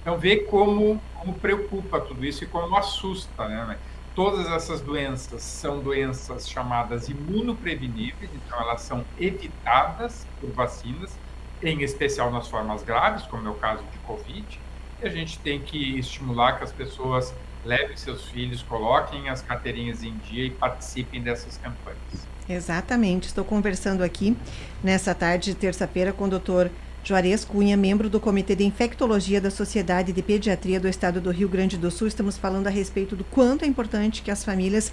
[0.03, 3.79] Então, vê como, como preocupa tudo isso e como assusta, né?
[4.14, 11.16] Todas essas doenças são doenças chamadas imunopreveníveis, então elas são evitadas por vacinas,
[11.62, 14.61] em especial nas formas graves, como é o caso de Covid,
[15.01, 17.33] e a gente tem que estimular que as pessoas
[17.64, 22.27] levem seus filhos, coloquem as carteirinhas em dia e participem dessas campanhas.
[22.49, 23.29] Exatamente.
[23.29, 24.37] Estou conversando aqui
[24.83, 26.70] nessa tarde de terça-feira com o doutor
[27.03, 31.49] Juarez Cunha, membro do Comitê de Infectologia da Sociedade de Pediatria do Estado do Rio
[31.49, 32.07] Grande do Sul.
[32.07, 34.93] Estamos falando a respeito do quanto é importante que as famílias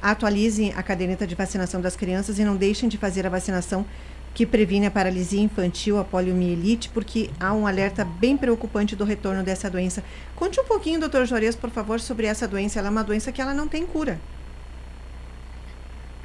[0.00, 3.84] atualizem a caderneta de vacinação das crianças e não deixem de fazer a vacinação
[4.32, 9.42] que previne a paralisia infantil, a poliomielite, porque há um alerta bem preocupante do retorno
[9.42, 10.04] dessa doença.
[10.36, 12.78] Conte um pouquinho, doutor Juarez, por favor, sobre essa doença.
[12.78, 14.20] Ela é uma doença que ela não tem cura.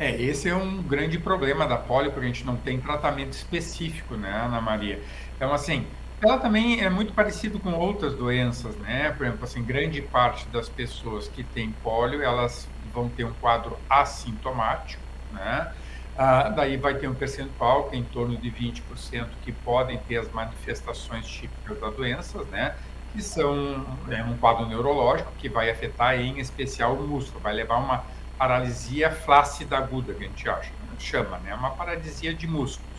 [0.04, 4.18] É, esse é um grande problema da polio, porque a gente não tem tratamento específico,
[4.18, 5.02] né, Ana Maria?
[5.38, 5.88] Então, assim,
[6.22, 9.12] ela também é muito parecido com outras doenças, né?
[9.12, 13.80] Por exemplo, assim, grande parte das pessoas que têm polio, elas vão ter um quadro
[13.90, 15.72] assintomático, né?
[16.18, 20.18] Ah, daí vai ter um percentual, que é em torno de 20%, que podem ter
[20.18, 22.76] as manifestações típicas da doença, né?
[23.14, 27.78] Que são é, um quadro neurológico que vai afetar em especial o músculo, vai levar
[27.78, 28.04] uma
[28.38, 31.54] paralisia flácida aguda, que a gente acha, chama, né?
[31.54, 32.94] Uma paralisia de músculos.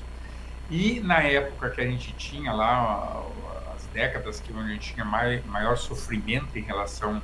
[0.70, 3.22] E na época que a gente tinha lá,
[3.74, 7.20] as décadas que a gente tinha mai, maior sofrimento em relação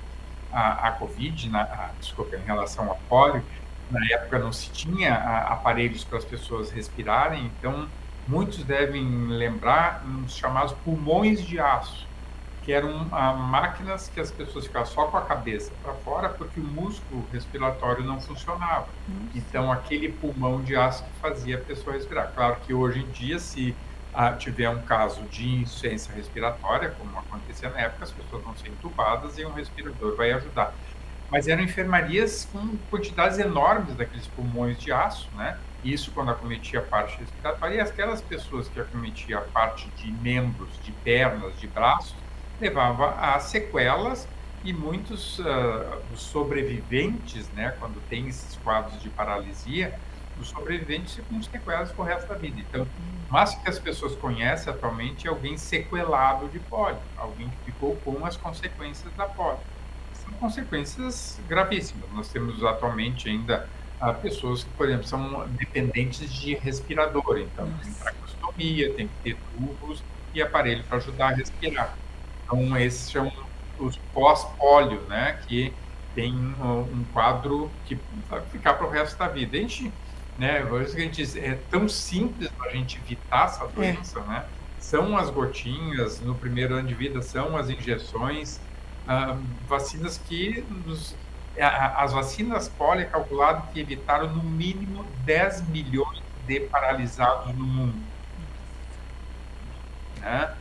[0.52, 3.42] à, à Covid, na, a, desculpa, em relação à polio,
[3.90, 7.88] na época não se tinha aparelhos para as pessoas respirarem, então
[8.28, 12.06] muitos devem lembrar os chamados pulmões de aço,
[12.70, 16.60] que eram ah, máquinas que as pessoas ficavam só com a cabeça para fora porque
[16.60, 18.86] o músculo respiratório não funcionava.
[19.08, 19.30] Nossa.
[19.34, 22.30] Então aquele pulmão de aço que fazia a pessoa respirar.
[22.32, 23.74] Claro que hoje em dia, se
[24.14, 28.68] ah, tiver um caso de insuficiência respiratória, como acontecia na época, as pessoas vão ser
[28.68, 30.72] entubadas e um respirador vai ajudar
[31.30, 35.56] mas eram enfermarias com quantidades enormes daqueles pulmões de aço, né?
[35.84, 40.68] Isso quando acometia a parte respiratória, e aquelas pessoas que acometiam a parte de membros,
[40.82, 42.16] de pernas, de braços,
[42.60, 44.28] levava a sequelas
[44.62, 45.44] e muitos uh,
[46.10, 49.98] dos sobreviventes, né, quando tem esses quadros de paralisia,
[50.38, 52.60] os sobreviventes ficam sequelas por resto da vida.
[52.60, 52.86] Então,
[53.28, 57.96] o máximo que as pessoas conhecem atualmente é alguém sequelado de pólio, alguém que ficou
[57.96, 59.60] com as consequências da pólio
[60.40, 62.10] consequências gravíssimas.
[62.12, 63.68] Nós temos atualmente ainda
[64.00, 67.84] ah, pessoas que, por exemplo, são dependentes de respirador, então Nossa.
[67.84, 70.02] tem tracostomia, tem que ter tubos
[70.34, 71.96] e aparelho para ajudar a respirar.
[72.52, 73.30] Então, esses são
[73.78, 75.72] os pós-pólio, né, que
[76.14, 77.96] tem um, um, quadro que
[78.28, 79.56] vai ficar para o resto da vida.
[79.56, 79.92] A gente,
[80.36, 83.68] né, a gente diz, é tão simples a gente evitar essa é.
[83.68, 84.22] doença, é.
[84.24, 84.44] né?
[84.80, 88.60] são as gotinhas no primeiro ano de vida, são as injeções,
[89.06, 89.38] ah,
[89.68, 91.14] vacinas que nos,
[91.96, 98.02] as vacinas polio é calculado que evitaram no mínimo 10 milhões de paralisados no mundo.
[100.18, 100.54] Né?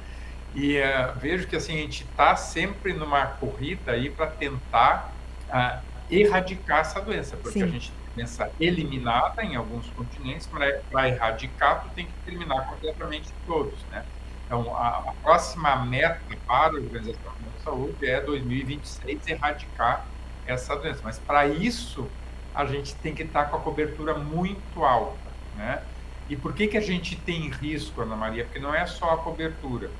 [0.56, 5.14] E uh, vejo que assim a gente está sempre numa corrida aí para tentar
[5.50, 5.80] uh,
[6.10, 7.64] erradicar essa doença, porque Sim.
[7.64, 13.30] a gente tem doença eliminada em alguns continentes, para erradicar, tu tem que eliminar completamente
[13.46, 14.04] todos, né?
[14.46, 20.08] Então, a, a próxima meta para a Organização Mundial da Saúde é 2026 erradicar
[20.48, 21.02] essa doença.
[21.04, 22.10] Mas para isso,
[22.56, 25.84] a gente tem que estar tá com a cobertura muito alta, né?
[26.28, 28.44] E por que, que a gente tem risco, Ana Maria?
[28.44, 29.92] Porque não é só a cobertura.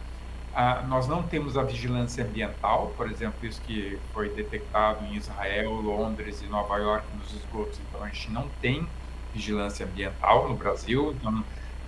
[0.54, 5.72] Ah, nós não temos a vigilância ambiental, por exemplo, isso que foi detectado em Israel,
[5.72, 7.80] Londres e Nova York nos esgotos.
[7.88, 8.88] Então, a gente não tem
[9.34, 11.44] vigilância ambiental no Brasil, então,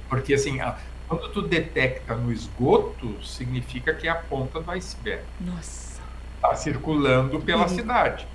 [0.07, 0.59] porque assim,
[1.07, 5.24] quando tu detecta no esgoto, significa que é a ponta do iceberg.
[5.39, 6.01] Nossa.
[6.36, 8.28] Está circulando pela cidade.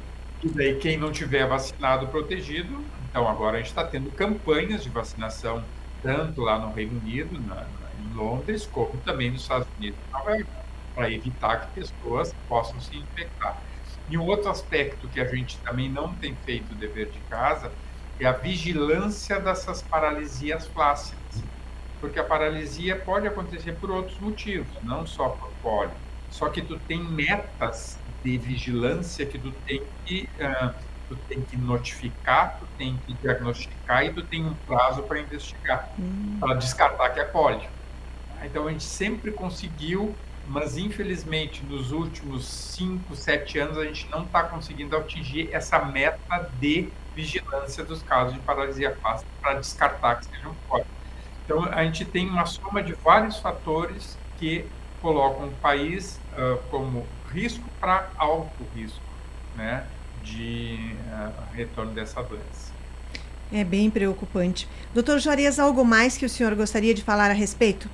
[0.42, 4.90] E daí, quem não tiver vacinado, protegido, então agora a gente está tendo campanhas de
[4.90, 5.64] vacinação,
[6.02, 7.66] tanto lá no Reino Unido, na,
[8.16, 9.98] Londres, como também nos Estados Unidos
[10.94, 13.62] para evitar que pessoas possam se infectar.
[14.08, 17.70] E um outro aspecto que a gente também não tem feito o dever de casa
[18.18, 21.44] é a vigilância dessas paralisias flácidas.
[22.00, 25.92] Porque a paralisia pode acontecer por outros motivos, não só por pólio.
[26.30, 30.74] Só que tu tem metas de vigilância que tu tem que, uh,
[31.08, 35.90] tu tem que notificar, tu tem que diagnosticar e tu tem um prazo para investigar,
[35.98, 36.36] hum.
[36.40, 37.68] para descartar que é pólio.
[38.44, 40.14] Então a gente sempre conseguiu,
[40.46, 46.50] mas infelizmente nos últimos 5, 7 anos a gente não está conseguindo atingir essa meta
[46.60, 50.90] de vigilância dos casos de paralisia fácil para descartar que sejam fortes.
[51.44, 54.66] Então a gente tem uma soma de vários fatores que
[55.00, 59.00] colocam o país uh, como risco para alto risco
[59.54, 59.86] né,
[60.22, 62.72] de uh, retorno dessa doença.
[63.52, 64.68] É bem preocupante.
[64.92, 67.88] Doutor Juarez, algo mais que o senhor gostaria de falar a respeito?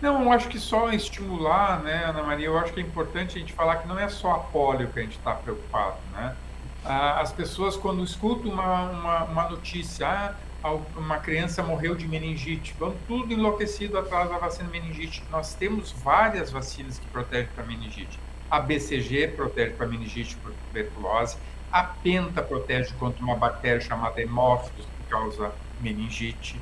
[0.00, 3.40] Não, eu acho que só estimular, né, Ana Maria, eu acho que é importante a
[3.40, 6.34] gente falar que não é só a polio que a gente está preocupado, né?
[6.82, 10.34] Ah, as pessoas, quando escutam uma, uma, uma notícia,
[10.64, 15.22] ah, uma criança morreu de meningite, vão tudo enlouquecido atrás da vacina meningite.
[15.30, 18.18] Nós temos várias vacinas que protegem para meningite.
[18.50, 21.36] A BCG protege para meningite por tuberculose,
[21.70, 26.58] a Penta protege contra uma bactéria chamada hemófilos, que causa meningite.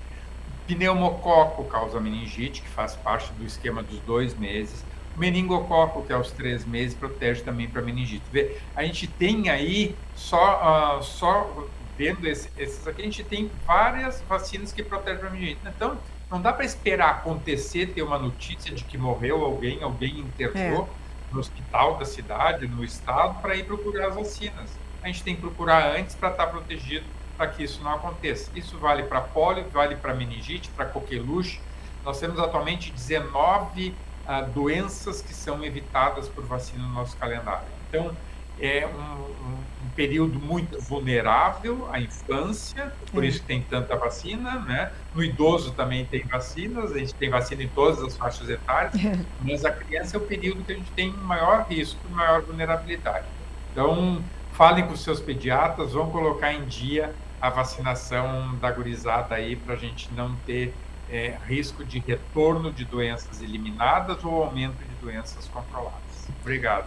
[0.69, 4.85] Pneumococo causa meningite, que faz parte do esquema dos dois meses.
[5.17, 8.23] O meningococo, que é aos três meses, protege também para meningite.
[8.31, 11.67] Vê, a gente tem aí, só, uh, só
[11.97, 15.61] vendo esse, esses aqui, a gente tem várias vacinas que protegem para meningite.
[15.67, 15.99] Então,
[16.31, 21.35] não dá para esperar acontecer, ter uma notícia de que morreu alguém, alguém internou é.
[21.35, 24.71] no hospital da cidade, no estado, para ir procurar as vacinas.
[25.03, 27.07] A gente tem que procurar antes para estar tá protegido
[27.39, 28.51] para que isso não aconteça.
[28.57, 31.61] Isso vale para polio, vale para meningite, para coqueluche.
[32.05, 33.95] Nós temos atualmente 19
[34.27, 37.69] ah, doenças que são evitadas por vacina no nosso calendário.
[37.89, 38.15] Então,
[38.61, 44.93] é um, um, um, período muito vulnerável à infância, por isso tem tanta vacina, né?
[45.15, 49.19] No idoso também tem vacinas, a gente tem vacina em todas as faixas etárias, é.
[49.43, 53.27] mas a criança é o período que a gente tem maior risco, maior vulnerabilidade.
[53.71, 54.23] Então,
[54.53, 59.77] falem com seus pediatras, vão colocar em dia a vacinação da gurizada aí para a
[59.77, 60.75] gente não ter
[61.11, 66.29] é, risco de retorno de doenças eliminadas ou aumento de doenças controladas.
[66.41, 66.87] Obrigado.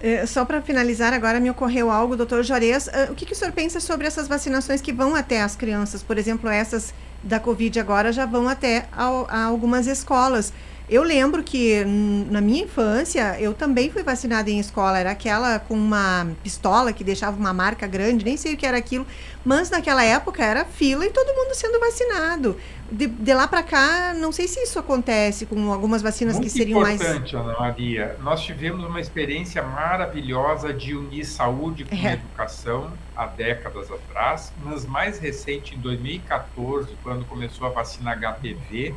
[0.00, 2.88] É, só para finalizar, agora me ocorreu algo, doutor Juarez.
[2.88, 6.02] Uh, o que, que o senhor pensa sobre essas vacinações que vão até as crianças?
[6.02, 10.52] Por exemplo, essas da Covid agora já vão até a, a algumas escolas.
[10.92, 11.82] Eu lembro que
[12.30, 14.98] na minha infância eu também fui vacinada em escola.
[14.98, 18.76] Era aquela com uma pistola que deixava uma marca grande, nem sei o que era
[18.76, 19.06] aquilo.
[19.42, 22.58] Mas naquela época era fila e todo mundo sendo vacinado.
[22.90, 26.50] De, de lá para cá, não sei se isso acontece com algumas vacinas Muito que
[26.50, 27.00] seriam mais.
[27.00, 28.14] importante, Ana Maria.
[28.22, 32.12] Nós tivemos uma experiência maravilhosa de unir saúde com é.
[32.12, 38.94] educação há décadas atrás, mas mais recente, em 2014, quando começou a vacina HPV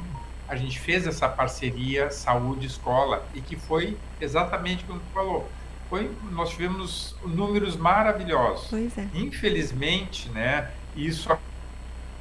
[0.48, 5.50] a gente fez essa parceria saúde-escola e que foi exatamente como tu falou.
[5.89, 8.72] Foi, nós tivemos números maravilhosos.
[8.74, 9.08] É.
[9.14, 11.36] Infelizmente, né, isso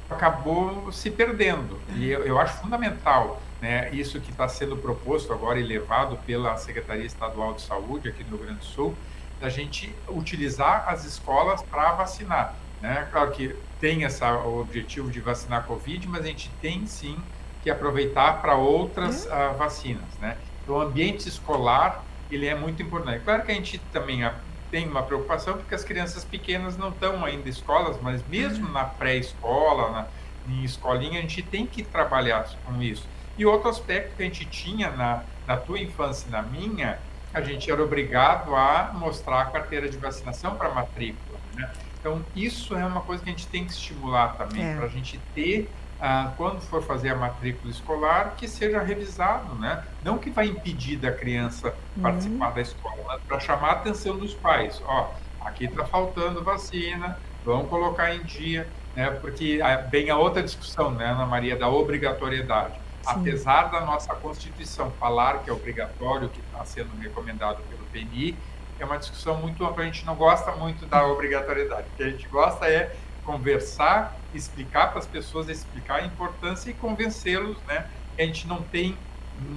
[0.09, 1.79] acabou se perdendo.
[1.95, 6.55] E eu, eu acho fundamental né, isso que está sendo proposto agora e levado pela
[6.57, 8.95] Secretaria Estadual de Saúde aqui no Rio Grande do Sul,
[9.39, 12.55] da gente utilizar as escolas para vacinar.
[12.81, 13.07] Né?
[13.11, 17.17] Claro que tem essa, o objetivo de vacinar a Covid, mas a gente tem sim
[17.65, 20.37] que aproveitar para outras uh, vacinas, né?
[20.61, 23.23] Então, o ambiente escolar, ele é muito importante.
[23.25, 24.23] Claro que a gente também
[24.69, 28.85] tem uma preocupação porque as crianças pequenas não estão ainda em escolas, mas mesmo na
[28.85, 30.07] pré-escola, na,
[30.47, 33.07] em escolinha, a gente tem que trabalhar com isso.
[33.35, 36.99] E outro aspecto que a gente tinha na, na tua infância e na minha,
[37.33, 41.39] a gente era obrigado a mostrar a carteira de vacinação para matrícula.
[41.55, 41.67] Né?
[41.99, 44.75] Então, isso é uma coisa que a gente tem que estimular também, é.
[44.75, 45.67] para a gente ter,
[45.99, 49.83] ah, quando for fazer a matrícula escolar, que seja revisado, né?
[50.03, 52.03] Não que vai impedir da criança uhum.
[52.03, 54.81] participar da escola, mas para chamar a atenção dos pais.
[54.85, 59.09] Ó, aqui está faltando vacina, vamos colocar em dia, né?
[59.09, 62.73] Porque vem a outra discussão, né, Ana Maria, da obrigatoriedade.
[62.73, 63.11] Sim.
[63.21, 68.35] Apesar da nossa Constituição falar que é obrigatório, que está sendo recomendado pelo PNI,
[68.79, 69.83] é uma discussão muito ampla.
[69.83, 71.87] A gente não gosta muito da obrigatoriedade.
[71.93, 72.95] O que a gente gosta é
[73.25, 77.87] conversar, explicar para as pessoas, explicar a importância e convencê-los, né?
[78.15, 78.97] Que a gente não tem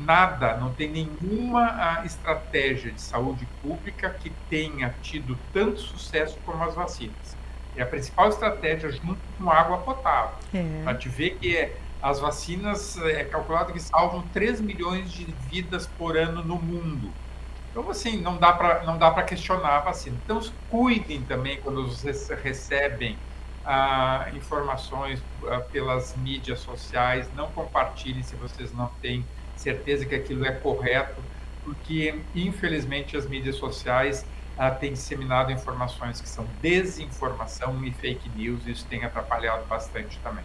[0.04, 6.62] nada, não tem nenhuma ah, estratégia de saúde pública que tenha tido tanto sucesso como
[6.64, 7.36] as vacinas.
[7.76, 10.34] É a principal estratégia junto com água potável.
[10.52, 10.82] É.
[10.82, 15.86] Para te ver que é, as vacinas é calculado que salvam 3 milhões de vidas
[15.86, 17.12] por ano no mundo.
[17.70, 20.16] Então, assim, não dá para não dá para questionar a vacina.
[20.24, 23.16] Então, cuidem também quando vocês recebem
[23.64, 29.24] ah, informações ah, pelas mídias sociais, não compartilhem se vocês não têm
[29.56, 31.20] certeza que aquilo é correto,
[31.64, 34.24] porque infelizmente as mídias sociais
[34.56, 40.18] ah, têm disseminado informações que são desinformação e fake news, e isso tem atrapalhado bastante
[40.20, 40.44] também.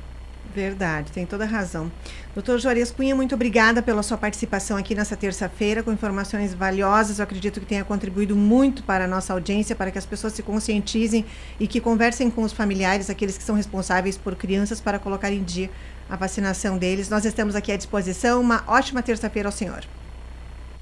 [0.53, 1.91] Verdade, tem toda a razão.
[2.35, 7.17] Doutor Juarez Cunha, muito obrigada pela sua participação aqui nessa terça-feira, com informações valiosas.
[7.17, 10.43] Eu acredito que tenha contribuído muito para a nossa audiência, para que as pessoas se
[10.43, 11.25] conscientizem
[11.59, 15.43] e que conversem com os familiares, aqueles que são responsáveis por crianças, para colocar em
[15.43, 15.71] dia
[16.09, 17.09] a vacinação deles.
[17.09, 18.39] Nós estamos aqui à disposição.
[18.39, 19.83] Uma ótima terça-feira ao senhor.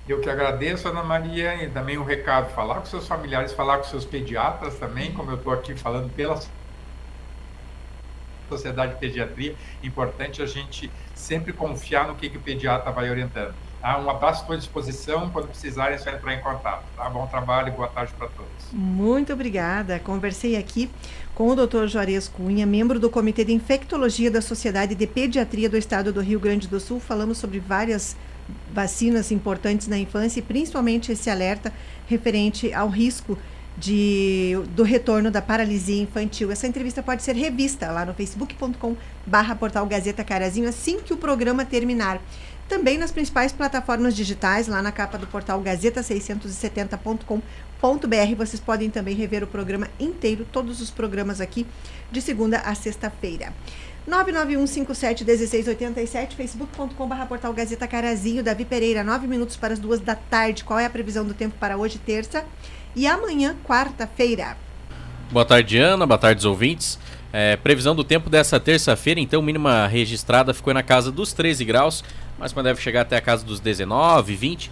[0.08, 3.78] Eu que agradeço, Ana Maria, e também o um recado: falar com seus familiares, falar
[3.78, 6.50] com seus pediatras também, como eu estou aqui falando pelas
[8.52, 13.54] Sociedade de Pediatria, importante a gente sempre confiar no que, que o pediatra vai orientando.
[13.82, 13.98] Tá?
[13.98, 15.30] Um abraço, estou à disposição.
[15.30, 16.84] Quando precisarem, é só entrar em contato.
[16.96, 17.10] Tá?
[17.10, 18.52] Bom trabalho e boa tarde para todos.
[18.72, 20.00] Muito obrigada.
[20.00, 20.90] Conversei aqui
[21.34, 21.88] com o Dr.
[21.88, 26.40] Juarez Cunha, membro do Comitê de Infectologia da Sociedade de Pediatria do Estado do Rio
[26.40, 27.00] Grande do Sul.
[27.00, 28.16] Falamos sobre várias
[28.74, 31.72] vacinas importantes na infância e principalmente esse alerta
[32.08, 33.38] referente ao risco
[33.78, 36.52] de, do retorno da paralisia infantil.
[36.52, 38.96] Essa entrevista pode ser revista lá no facebook.com
[39.26, 42.22] barra portal Gazeta Carazinho assim que o programa terminar.
[42.72, 49.44] Também nas principais plataformas digitais, lá na capa do portal gazeta670.com.br, vocês podem também rever
[49.44, 51.68] o programa inteiro, todos os programas aqui,
[52.10, 53.54] de segunda a sexta-feira.
[54.08, 60.64] 991571687, facebook.com.br portal Gazeta Carazinho, Davi Pereira, 9 minutos para as duas da tarde.
[60.64, 62.46] Qual é a previsão do tempo para hoje, terça?
[62.96, 64.58] E amanhã, quarta-feira.
[65.32, 66.06] Boa tarde, Ana.
[66.06, 67.00] Boa tarde, ouvintes.
[67.34, 72.04] É, previsão do tempo dessa terça-feira, então, mínima registrada ficou na casa dos 13 graus,
[72.38, 74.72] mas deve chegar até a casa dos 19, 20.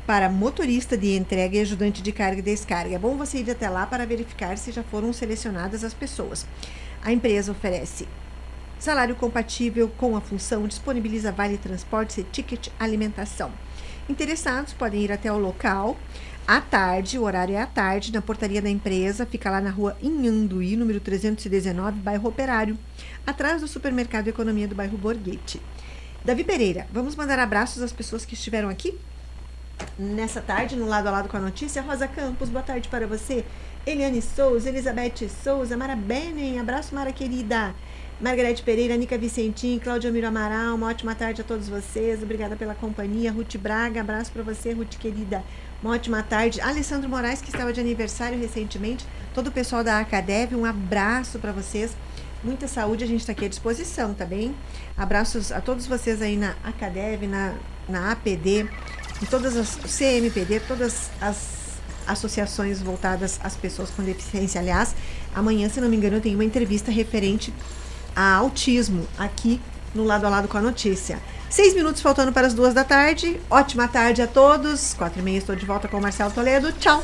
[0.08, 2.96] para motorista de entrega e ajudante de carga e descarga.
[2.96, 6.46] É bom você ir até lá para verificar se já foram selecionadas as pessoas.
[7.02, 8.08] A empresa oferece
[8.78, 13.52] Salário compatível com a função disponibiliza vale transportes e ticket alimentação.
[14.08, 15.98] Interessados podem ir até o local
[16.48, 19.98] à tarde, o horário é à tarde, na portaria da empresa, fica lá na rua
[20.00, 22.78] Inhanduí, número 319, bairro Operário,
[23.26, 25.60] atrás do supermercado Economia do bairro Borghetti.
[26.24, 28.96] Davi Pereira, vamos mandar abraços às pessoas que estiveram aqui
[29.98, 31.82] nessa tarde, no lado a lado com a notícia.
[31.82, 33.46] Rosa Campos, boa tarde para você.
[33.86, 37.74] Eliane Souza, Elizabeth Souza, Mara Benen, abraço Mara querida.
[38.20, 42.24] Margarete Pereira, Nica Vicentim, Cláudia Miro Amaral, uma ótima tarde a todos vocês.
[42.24, 43.30] Obrigada pela companhia.
[43.30, 45.44] Ruth Braga, abraço para você, Ruth querida.
[45.84, 46.62] Uma ótima tarde.
[46.62, 49.06] Alessandro Moraes, que estava de aniversário recentemente.
[49.34, 51.92] Todo o pessoal da Acadev, um abraço para vocês.
[52.42, 54.56] Muita saúde, a gente está aqui à disposição, tá bem?
[54.96, 57.54] Abraços a todos vocês aí na Acadev, na,
[57.90, 58.66] na APD,
[59.22, 61.66] em todas as CMPD, todas as
[62.08, 64.62] associações voltadas às pessoas com deficiência.
[64.62, 64.96] Aliás,
[65.34, 67.54] amanhã, se não me engano, tenho uma entrevista referente
[68.16, 69.62] a autismo aqui
[69.94, 71.20] no lado a lado com a notícia.
[71.50, 73.40] Seis minutos faltando para as duas da tarde.
[73.50, 74.94] Ótima tarde a todos.
[74.94, 76.72] Quatro e meia estou de volta com o Marcelo Toledo.
[76.74, 77.04] Tchau.